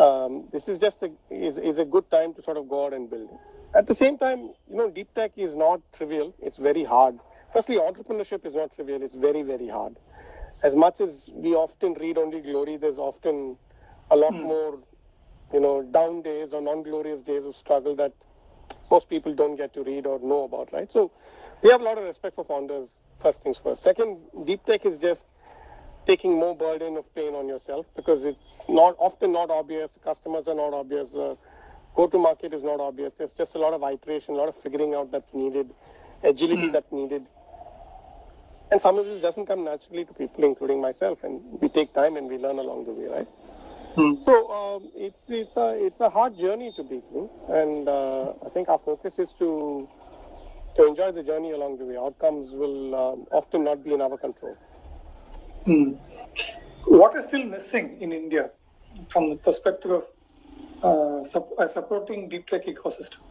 um, 0.00 0.44
this 0.52 0.68
is 0.68 0.78
just 0.78 1.02
a, 1.02 1.10
is, 1.30 1.58
is 1.58 1.78
a 1.78 1.84
good 1.84 2.10
time 2.10 2.34
to 2.34 2.42
sort 2.42 2.56
of 2.56 2.68
go 2.68 2.86
out 2.86 2.94
and 2.94 3.10
build. 3.10 3.30
At 3.74 3.86
the 3.86 3.94
same 3.94 4.16
time, 4.16 4.50
you 4.70 4.76
know, 4.76 4.90
deep 4.90 5.12
tech 5.14 5.32
is 5.36 5.54
not 5.54 5.80
trivial. 5.92 6.34
It's 6.40 6.56
very 6.56 6.84
hard. 6.84 7.18
Firstly, 7.52 7.76
entrepreneurship 7.76 8.44
is 8.46 8.54
not 8.54 8.74
trivial. 8.74 9.02
It's 9.02 9.14
very, 9.14 9.42
very 9.42 9.68
hard. 9.68 9.96
As 10.66 10.74
much 10.74 11.00
as 11.00 11.30
we 11.32 11.54
often 11.54 11.94
read 11.94 12.18
only 12.18 12.40
glory, 12.40 12.76
there's 12.76 12.98
often 12.98 13.56
a 14.10 14.16
lot 14.16 14.32
more, 14.32 14.80
you 15.52 15.60
know, 15.60 15.82
down 15.82 16.22
days 16.22 16.52
or 16.52 16.60
non-glorious 16.60 17.20
days 17.20 17.44
of 17.44 17.54
struggle 17.54 17.94
that 17.94 18.12
most 18.90 19.08
people 19.08 19.32
don't 19.32 19.54
get 19.54 19.72
to 19.74 19.84
read 19.84 20.06
or 20.06 20.18
know 20.18 20.42
about, 20.42 20.72
right? 20.72 20.90
So 20.90 21.12
we 21.62 21.70
have 21.70 21.80
a 21.80 21.84
lot 21.84 21.98
of 21.98 22.04
respect 22.04 22.34
for 22.34 22.44
founders, 22.44 22.88
first 23.22 23.42
things 23.44 23.60
first. 23.62 23.84
Second, 23.84 24.18
deep 24.44 24.64
tech 24.64 24.84
is 24.84 24.96
just 24.98 25.26
taking 26.04 26.34
more 26.34 26.56
burden 26.56 26.96
of 26.96 27.14
pain 27.14 27.36
on 27.36 27.46
yourself 27.46 27.86
because 27.94 28.24
it's 28.24 28.38
not 28.68 28.96
often 28.98 29.30
not 29.30 29.50
obvious. 29.50 29.92
Customers 30.02 30.48
are 30.48 30.56
not 30.56 30.74
obvious. 30.74 31.14
Uh, 31.14 31.36
go 31.94 32.08
to 32.08 32.18
market 32.18 32.52
is 32.52 32.64
not 32.64 32.80
obvious. 32.80 33.12
There's 33.16 33.32
just 33.32 33.54
a 33.54 33.58
lot 33.60 33.72
of 33.72 33.84
iteration, 33.84 34.34
a 34.34 34.36
lot 34.38 34.48
of 34.48 34.56
figuring 34.56 34.94
out 34.96 35.12
that's 35.12 35.32
needed, 35.32 35.72
agility 36.24 36.70
that's 36.70 36.90
needed. 36.90 37.24
And 38.70 38.80
some 38.80 38.98
of 38.98 39.06
this 39.06 39.20
doesn't 39.20 39.46
come 39.46 39.64
naturally 39.64 40.04
to 40.04 40.12
people, 40.14 40.44
including 40.44 40.80
myself. 40.80 41.22
And 41.22 41.40
we 41.60 41.68
take 41.68 41.94
time 41.94 42.16
and 42.16 42.28
we 42.28 42.38
learn 42.38 42.58
along 42.58 42.84
the 42.84 42.92
way, 42.92 43.06
right? 43.06 43.28
So 44.24 44.50
um, 44.52 44.90
it's 44.94 45.20
it's 45.28 45.56
a 45.56 45.74
it's 45.86 46.00
a 46.00 46.10
hard 46.10 46.38
journey 46.38 46.72
to 46.76 46.82
be 46.82 47.00
through, 47.08 47.30
and 47.48 47.88
uh, 47.88 48.32
I 48.44 48.50
think 48.50 48.68
our 48.68 48.78
focus 48.78 49.18
is 49.18 49.32
to 49.38 49.88
to 50.76 50.86
enjoy 50.86 51.12
the 51.12 51.22
journey 51.22 51.52
along 51.52 51.78
the 51.78 51.84
way. 51.84 51.96
Outcomes 51.96 52.52
will 52.52 52.94
um, 52.94 53.26
often 53.32 53.64
not 53.64 53.84
be 53.84 53.94
in 53.94 54.02
our 54.02 54.18
control. 54.18 54.56
Mm. 55.66 55.98
What 56.86 57.14
is 57.14 57.28
still 57.28 57.46
missing 57.46 57.98
in 58.00 58.12
India 58.12 58.50
from 59.08 59.30
the 59.30 59.36
perspective 59.36 59.90
of 59.90 60.02
uh, 60.82 61.24
sup- 61.24 61.54
supporting 61.66 62.28
deep 62.28 62.46
tech 62.46 62.66
ecosystem? 62.66 63.22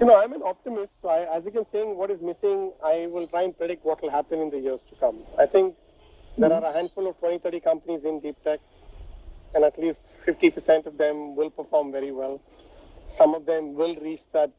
You 0.00 0.06
know, 0.06 0.20
I'm 0.20 0.32
an 0.32 0.42
optimist. 0.44 0.92
So 1.00 1.08
I, 1.08 1.36
as 1.36 1.44
you 1.44 1.52
can 1.52 1.64
saying 1.70 1.96
what 1.96 2.10
is 2.10 2.20
missing, 2.20 2.72
I 2.84 3.06
will 3.06 3.28
try 3.28 3.42
and 3.42 3.56
predict 3.56 3.84
what 3.84 4.02
will 4.02 4.10
happen 4.10 4.40
in 4.40 4.50
the 4.50 4.58
years 4.58 4.80
to 4.90 4.96
come. 4.96 5.20
I 5.38 5.46
think 5.46 5.76
there 6.36 6.52
are 6.52 6.64
a 6.64 6.72
handful 6.72 7.08
of 7.08 7.18
20, 7.18 7.38
30 7.38 7.60
companies 7.60 8.04
in 8.04 8.20
deep 8.20 8.36
tech, 8.42 8.58
and 9.54 9.64
at 9.64 9.78
least 9.78 10.02
50% 10.26 10.86
of 10.86 10.98
them 10.98 11.36
will 11.36 11.50
perform 11.50 11.92
very 11.92 12.10
well. 12.10 12.40
Some 13.08 13.34
of 13.34 13.46
them 13.46 13.74
will 13.74 13.94
reach 13.96 14.22
that 14.32 14.50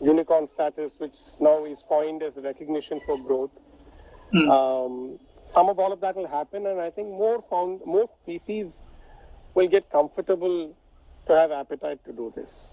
unicorn 0.00 0.48
status, 0.48 0.92
which 0.98 1.16
now 1.40 1.64
is 1.64 1.84
coined 1.88 2.22
as 2.22 2.36
a 2.36 2.40
recognition 2.40 3.00
for 3.06 3.18
growth. 3.18 3.50
Mm. 4.34 4.50
Um, 4.50 5.18
some 5.46 5.68
of 5.68 5.78
all 5.78 5.92
of 5.92 6.00
that 6.00 6.16
will 6.16 6.26
happen, 6.26 6.66
and 6.66 6.80
I 6.80 6.90
think 6.90 7.08
more 7.08 7.42
found 7.48 7.80
more 7.86 8.10
PCs 8.26 8.72
will 9.54 9.68
get 9.68 9.88
comfortable 9.90 10.76
to 11.28 11.36
have 11.36 11.52
appetite 11.52 12.04
to 12.04 12.12
do 12.12 12.32
this. 12.34 12.66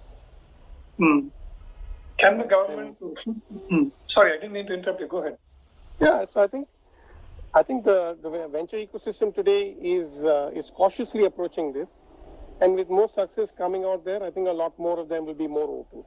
Mm. 1.00 1.32
Can 2.18 2.38
the 2.38 2.46
government? 2.46 2.98
Mm. 3.72 3.92
Sorry, 4.10 4.34
I 4.34 4.36
didn't 4.36 4.54
mean 4.54 4.68
to 4.68 4.74
interrupt 4.74 5.02
you. 5.02 5.08
Go 5.08 5.22
ahead. 5.22 5.38
Yeah, 6.00 6.26
so 6.32 6.42
I 6.42 6.48
think 6.48 6.68
I 7.54 7.64
think 7.64 7.84
the, 7.84 8.18
the 8.22 8.30
venture 8.52 8.78
ecosystem 8.78 9.34
today 9.34 9.76
is 9.82 10.24
uh, 10.24 10.52
is 10.56 10.72
cautiously 10.76 11.26
approaching 11.26 11.74
this, 11.74 11.90
and 12.62 12.76
with 12.76 12.90
more 12.90 13.10
success 13.10 13.52
coming 13.58 13.84
out 13.84 14.06
there, 14.06 14.24
I 14.24 14.32
think 14.32 14.48
a 14.48 14.52
lot 14.52 14.78
more 14.78 15.00
of 15.00 15.10
them 15.10 15.26
will 15.26 15.34
be 15.34 15.48
more 15.48 15.70
open. 15.70 16.04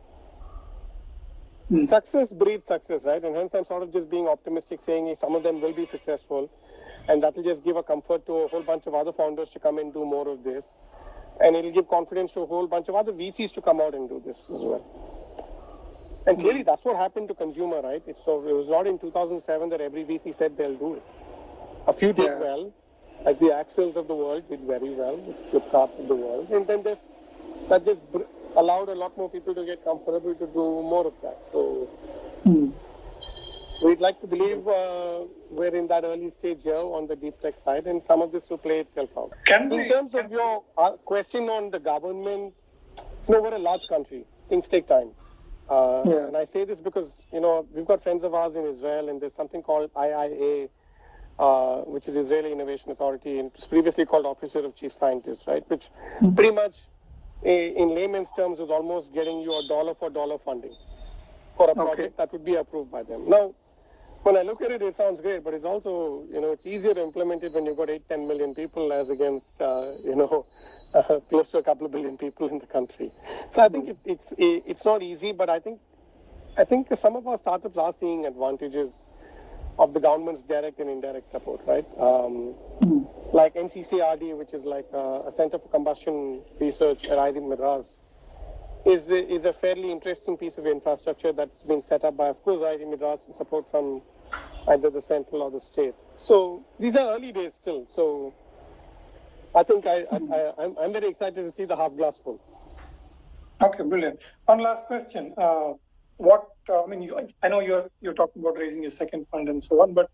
Mm. 1.70 1.88
Success 1.88 2.28
breeds 2.28 2.66
success, 2.66 3.04
right? 3.04 3.22
And 3.22 3.34
hence 3.34 3.52
I'm 3.54 3.64
sort 3.64 3.82
of 3.82 3.92
just 3.92 4.08
being 4.08 4.28
optimistic, 4.28 4.80
saying 4.80 5.14
some 5.20 5.34
of 5.34 5.42
them 5.42 5.60
will 5.60 5.72
be 5.72 5.86
successful, 5.86 6.50
and 7.08 7.22
that 7.22 7.36
will 7.36 7.42
just 7.42 7.64
give 7.64 7.76
a 7.76 7.82
comfort 7.82 8.24
to 8.26 8.32
a 8.32 8.48
whole 8.48 8.62
bunch 8.62 8.86
of 8.86 8.94
other 8.94 9.12
founders 9.12 9.48
to 9.50 9.58
come 9.58 9.78
and 9.78 9.92
do 9.92 10.04
more 10.04 10.28
of 10.28 10.44
this, 10.44 10.64
and 11.40 11.56
it'll 11.56 11.72
give 11.72 11.88
confidence 11.88 12.32
to 12.32 12.40
a 12.40 12.46
whole 12.46 12.66
bunch 12.66 12.88
of 12.88 12.94
other 12.94 13.12
VCs 13.12 13.52
to 13.54 13.62
come 13.62 13.80
out 13.80 13.94
and 13.94 14.08
do 14.08 14.22
this 14.24 14.48
as 14.52 14.60
well. 14.60 14.84
And 16.26 16.40
clearly, 16.40 16.64
that's 16.64 16.84
what 16.84 16.96
happened 16.96 17.28
to 17.28 17.34
consumer, 17.34 17.80
right? 17.82 18.02
It's 18.06 18.20
so 18.24 18.46
it 18.46 18.52
was 18.52 18.68
not 18.68 18.86
in 18.86 18.98
2007 18.98 19.68
that 19.70 19.80
every 19.80 20.04
VC 20.04 20.34
said 20.34 20.56
they'll 20.56 20.74
do 20.74 20.94
it. 20.94 21.02
A 21.86 21.92
few 21.92 22.12
did 22.12 22.26
yeah. 22.26 22.40
well, 22.40 22.72
like 23.24 23.38
the 23.38 23.46
Accels 23.46 23.94
of 23.94 24.08
the 24.08 24.14
world 24.14 24.48
did 24.48 24.60
very 24.60 24.90
well, 24.90 25.16
the 25.16 25.60
Flipkarts 25.60 26.00
of 26.00 26.08
the 26.08 26.16
world, 26.16 26.50
and 26.50 26.66
then 26.66 26.82
this 26.82 26.98
that 27.68 27.84
just 27.84 28.00
allowed 28.56 28.88
a 28.88 28.94
lot 28.94 29.16
more 29.16 29.30
people 29.30 29.54
to 29.54 29.64
get 29.64 29.84
comfortable 29.84 30.34
to 30.34 30.46
do 30.46 30.82
more 30.82 31.06
of 31.06 31.14
that. 31.22 31.38
So 31.52 31.88
mm. 32.44 32.72
We'd 33.82 34.00
like 34.00 34.20
to 34.20 34.26
believe 34.26 34.66
uh, 34.66 35.24
we're 35.50 35.74
in 35.74 35.86
that 35.88 36.04
early 36.04 36.30
stage 36.30 36.62
here 36.62 36.74
on 36.76 37.06
the 37.06 37.16
deep 37.16 37.40
tech 37.40 37.54
side, 37.62 37.86
and 37.86 38.02
some 38.04 38.22
of 38.22 38.32
this 38.32 38.48
will 38.48 38.58
play 38.58 38.80
itself 38.80 39.10
out. 39.16 39.32
Can 39.46 39.70
in 39.72 39.78
we, 39.78 39.88
terms 39.88 40.14
of 40.14 40.30
your 40.30 40.64
uh, 40.78 40.92
question 41.04 41.44
on 41.48 41.70
the 41.70 41.78
government, 41.78 42.54
no, 43.28 43.42
we're 43.42 43.54
a 43.54 43.58
large 43.58 43.86
country. 43.88 44.24
Things 44.48 44.66
take 44.68 44.86
time. 44.86 45.10
Uh, 45.68 46.02
yeah. 46.04 46.28
And 46.28 46.36
I 46.36 46.44
say 46.44 46.64
this 46.64 46.78
because, 46.78 47.10
you 47.32 47.40
know, 47.40 47.66
we've 47.74 47.86
got 47.86 48.02
friends 48.02 48.22
of 48.24 48.34
ours 48.34 48.56
in 48.56 48.64
Israel, 48.64 49.08
and 49.08 49.20
there's 49.20 49.34
something 49.34 49.62
called 49.62 49.92
IIA, 49.94 50.68
uh, 51.38 51.78
which 51.82 52.06
is 52.08 52.16
Israeli 52.16 52.52
Innovation 52.52 52.90
Authority, 52.92 53.40
and 53.40 53.50
it's 53.54 53.66
previously 53.66 54.06
called 54.06 54.26
Officer 54.26 54.60
of 54.60 54.76
Chief 54.76 54.92
Scientist, 54.92 55.44
right? 55.46 55.68
Which 55.68 55.86
mm-hmm. 56.20 56.34
pretty 56.34 56.52
much 56.52 56.76
in 57.42 57.94
layman's 57.94 58.28
terms, 58.34 58.58
is 58.58 58.70
almost 58.70 59.12
getting 59.12 59.40
you 59.40 59.56
a 59.58 59.66
dollar 59.68 59.94
for 59.94 60.10
dollar 60.10 60.38
funding 60.38 60.74
for 61.56 61.70
a 61.70 61.74
project 61.74 62.00
okay. 62.00 62.12
that 62.16 62.32
would 62.32 62.44
be 62.44 62.54
approved 62.54 62.90
by 62.90 63.02
them. 63.02 63.28
Now, 63.28 63.54
when 64.26 64.36
I 64.36 64.42
look 64.42 64.60
at 64.60 64.72
it, 64.72 64.82
it 64.82 64.96
sounds 64.96 65.20
great, 65.20 65.44
but 65.44 65.54
it's 65.54 65.64
also, 65.64 66.24
you 66.32 66.40
know, 66.40 66.50
it's 66.50 66.66
easier 66.66 66.92
to 66.92 67.00
implement 67.00 67.44
it 67.44 67.52
when 67.52 67.64
you've 67.64 67.76
got 67.76 67.88
8, 67.88 68.08
10 68.08 68.26
million 68.26 68.56
people 68.56 68.92
as 68.92 69.08
against, 69.08 69.60
uh, 69.60 69.92
you 70.02 70.16
know, 70.16 70.44
uh, 70.94 71.20
close 71.28 71.50
to 71.52 71.58
a 71.58 71.62
couple 71.62 71.86
of 71.86 71.92
billion 71.92 72.18
people 72.18 72.48
in 72.48 72.58
the 72.58 72.66
country. 72.66 73.12
So 73.52 73.62
I 73.62 73.68
think 73.68 73.88
it, 73.90 73.98
it's 74.04 74.34
it's 74.38 74.84
not 74.84 75.00
easy, 75.02 75.30
but 75.30 75.48
I 75.48 75.60
think 75.60 75.78
I 76.58 76.64
think 76.64 76.88
some 76.96 77.14
of 77.14 77.28
our 77.28 77.38
startups 77.38 77.78
are 77.78 77.92
seeing 77.92 78.26
advantages 78.26 78.90
of 79.78 79.94
the 79.94 80.00
government's 80.00 80.42
direct 80.42 80.80
and 80.80 80.90
indirect 80.90 81.30
support, 81.30 81.60
right? 81.64 81.86
Um, 81.96 82.54
mm. 82.82 83.32
Like 83.32 83.54
NCCRD, 83.54 84.36
which 84.36 84.54
is 84.54 84.64
like 84.64 84.88
a, 84.92 85.28
a, 85.28 85.32
Center 85.36 85.58
for 85.58 85.68
Combustion 85.68 86.40
Research 86.58 87.04
at 87.04 87.18
IIT 87.18 87.46
Madras, 87.48 88.00
is 88.86 89.10
is 89.10 89.44
a 89.44 89.52
fairly 89.52 89.90
interesting 89.90 90.36
piece 90.36 90.58
of 90.58 90.66
infrastructure 90.66 91.32
that's 91.32 91.62
been 91.62 91.82
set 91.82 92.04
up 92.04 92.16
by, 92.16 92.28
of 92.28 92.42
course, 92.44 92.60
IIT 92.60 92.88
Madras 92.88 93.20
and 93.26 93.34
support 93.34 93.68
from 93.70 94.00
either 94.68 94.90
the 94.90 95.00
central 95.00 95.42
or 95.42 95.50
the 95.50 95.60
state. 95.60 95.94
So 96.18 96.64
these 96.78 96.94
are 96.96 97.14
early 97.14 97.32
days 97.32 97.52
still. 97.60 97.86
So 97.92 98.32
I 99.54 99.64
think 99.64 99.86
I, 99.86 100.04
I, 100.12 100.16
am 100.64 100.76
I'm 100.80 100.92
very 100.92 101.08
excited 101.08 101.42
to 101.42 101.50
see 101.50 101.64
the 101.64 101.76
half 101.76 101.96
glass 101.96 102.16
full. 102.22 102.40
Okay, 103.60 103.82
brilliant. 103.82 104.20
One 104.44 104.62
last 104.62 104.86
question. 104.86 105.34
Uh, 105.36 105.72
what 106.18 106.48
uh, 106.68 106.84
I 106.84 106.86
mean, 106.86 107.02
you, 107.02 107.28
I 107.42 107.48
know 107.48 107.60
you're 107.60 107.90
you're 108.00 108.14
talking 108.14 108.40
about 108.40 108.56
raising 108.56 108.82
your 108.82 108.90
second 108.90 109.26
fund 109.32 109.48
and 109.48 109.60
so 109.62 109.82
on, 109.82 109.94
but 109.94 110.10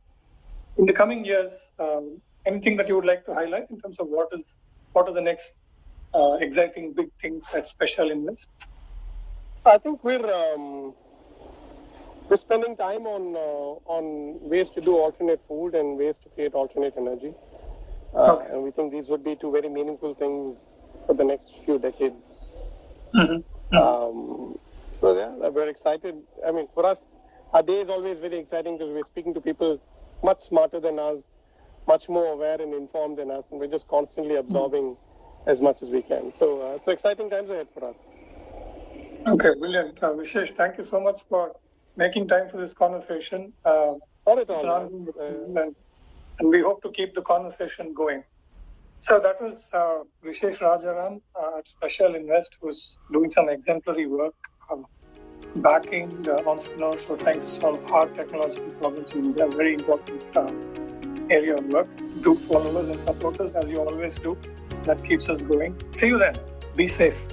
in 0.78 0.87
the 0.87 0.94
coming 0.94 1.24
years, 1.24 1.72
um, 1.78 2.22
anything 2.46 2.76
that 2.78 2.88
you 2.88 2.96
would 2.96 3.04
like 3.04 3.26
to 3.26 3.35
highlight 3.35 3.70
in 3.70 3.78
terms 3.80 3.98
of 3.98 4.08
what 4.08 4.28
is 4.32 4.58
what 4.92 5.08
are 5.08 5.14
the 5.14 5.20
next 5.20 5.58
uh, 6.14 6.37
exciting 6.40 6.92
big 6.92 7.11
things 7.20 7.55
at 7.57 7.64
Speciale 7.64 8.11
Invest? 8.12 8.51
I 9.64 9.79
think 9.79 10.03
we're 10.03 10.27
um, 10.33 10.92
we're 12.29 12.37
spending 12.37 12.77
time 12.77 13.07
on 13.07 13.37
uh, 13.37 13.92
on 13.92 14.48
ways 14.48 14.70
to 14.70 14.81
do 14.81 14.96
alternate 14.96 15.40
food 15.46 15.75
and 15.75 15.96
ways 15.96 16.16
to 16.25 16.29
create 16.31 16.55
alternate 16.55 16.94
energy, 16.96 17.33
uh, 18.14 18.33
okay. 18.33 18.53
and 18.53 18.62
we 18.62 18.70
think 18.72 18.92
these 18.92 19.09
would 19.09 19.22
be 19.22 19.37
two 19.37 19.53
very 19.53 19.68
meaningful 19.68 20.14
things 20.14 20.59
for 21.07 21.14
the 21.14 21.25
next 21.25 21.53
few 21.64 21.79
decades. 21.79 22.38
Mm-hmm. 23.14 23.77
Mm-hmm. 23.77 23.77
Um, 23.77 24.59
so 25.01 25.16
yeah, 25.16 25.48
we're 25.48 25.68
excited. 25.68 26.16
I 26.46 26.51
mean, 26.51 26.68
for 26.75 26.85
us, 26.87 26.98
our 27.53 27.62
day 27.62 27.81
is 27.83 27.88
always 27.88 28.18
very 28.18 28.38
exciting 28.38 28.79
because 28.79 28.92
we're 28.92 29.05
speaking 29.05 29.35
to 29.35 29.40
people 29.40 29.81
much 30.25 30.42
smarter 30.42 30.81
than 30.81 30.98
us, 30.98 31.18
much 31.87 32.09
more 32.09 32.27
aware 32.27 32.61
and 32.61 32.75
informed 32.75 33.18
than 33.18 33.31
us, 33.31 33.44
and 33.51 33.61
we're 33.61 33.66
just 33.66 33.87
constantly 33.88 34.37
absorbing 34.37 34.83
mm-hmm. 34.83 35.12
As 35.46 35.61
much 35.61 35.83
as 35.83 35.90
we 35.90 36.02
can. 36.02 36.33
So 36.38 36.61
uh, 36.61 36.78
so 36.85 36.92
exciting 36.92 37.31
times 37.31 37.50
ahead 37.50 37.68
for 37.74 37.90
us. 37.90 37.96
Okay, 39.26 39.55
brilliant. 39.59 40.02
Uh, 40.02 40.11
Vishesh, 40.11 40.50
thank 40.50 40.78
you 40.78 40.85
so 40.85 41.00
much 41.00 41.20
for 41.28 41.55
making 41.96 42.28
time 42.28 42.48
for 42.48 42.59
this 42.59 42.74
conversation. 42.74 43.52
Uh, 43.64 43.94
Not 44.26 44.38
at 44.38 44.50
all. 44.50 44.66
Uh, 44.66 45.24
and, 45.24 45.59
and, 45.59 45.76
we 46.48 46.61
hope 46.61 46.83
to 46.83 46.90
keep 46.90 47.14
the 47.14 47.22
conversation 47.22 47.94
going. 47.94 48.24
So 48.98 49.20
that 49.20 49.40
was 49.40 49.72
uh, 49.74 50.02
Vishesh 50.24 50.59
Rajaram 50.59 51.20
uh, 51.37 51.59
at 51.59 51.66
Speciale 51.66 52.16
Invest, 52.16 52.59
who's 52.61 52.98
doing 53.12 53.31
some 53.31 53.48
exemplary 53.48 54.07
work 54.07 54.35
um, 54.70 54.87
backing 55.57 56.22
the 56.22 56.44
entrepreneurs 56.46 57.07
who 57.07 57.14
are 57.14 57.18
trying 57.18 57.40
to 57.40 57.46
solve 57.46 57.85
hard 57.85 58.14
technological 58.14 58.70
problems 58.81 59.12
in 59.12 59.26
India. 59.26 59.46
Very 59.48 59.74
important 59.74 60.37
uh, 60.37 60.50
area 61.31 61.59
of 61.59 61.66
work. 61.66 61.88
Do 62.22 62.35
follow 62.35 62.76
us 62.78 62.88
and 62.88 63.00
support 63.00 63.40
us 63.40 63.55
as 63.55 63.70
you 63.70 63.81
always 63.81 64.18
do. 64.18 64.37
That 64.84 65.04
keeps 65.04 65.28
us 65.28 65.42
going. 65.42 65.76
See 65.92 66.08
you 66.08 66.18
then. 66.18 66.36
Be 66.76 66.86
safe. 66.86 67.28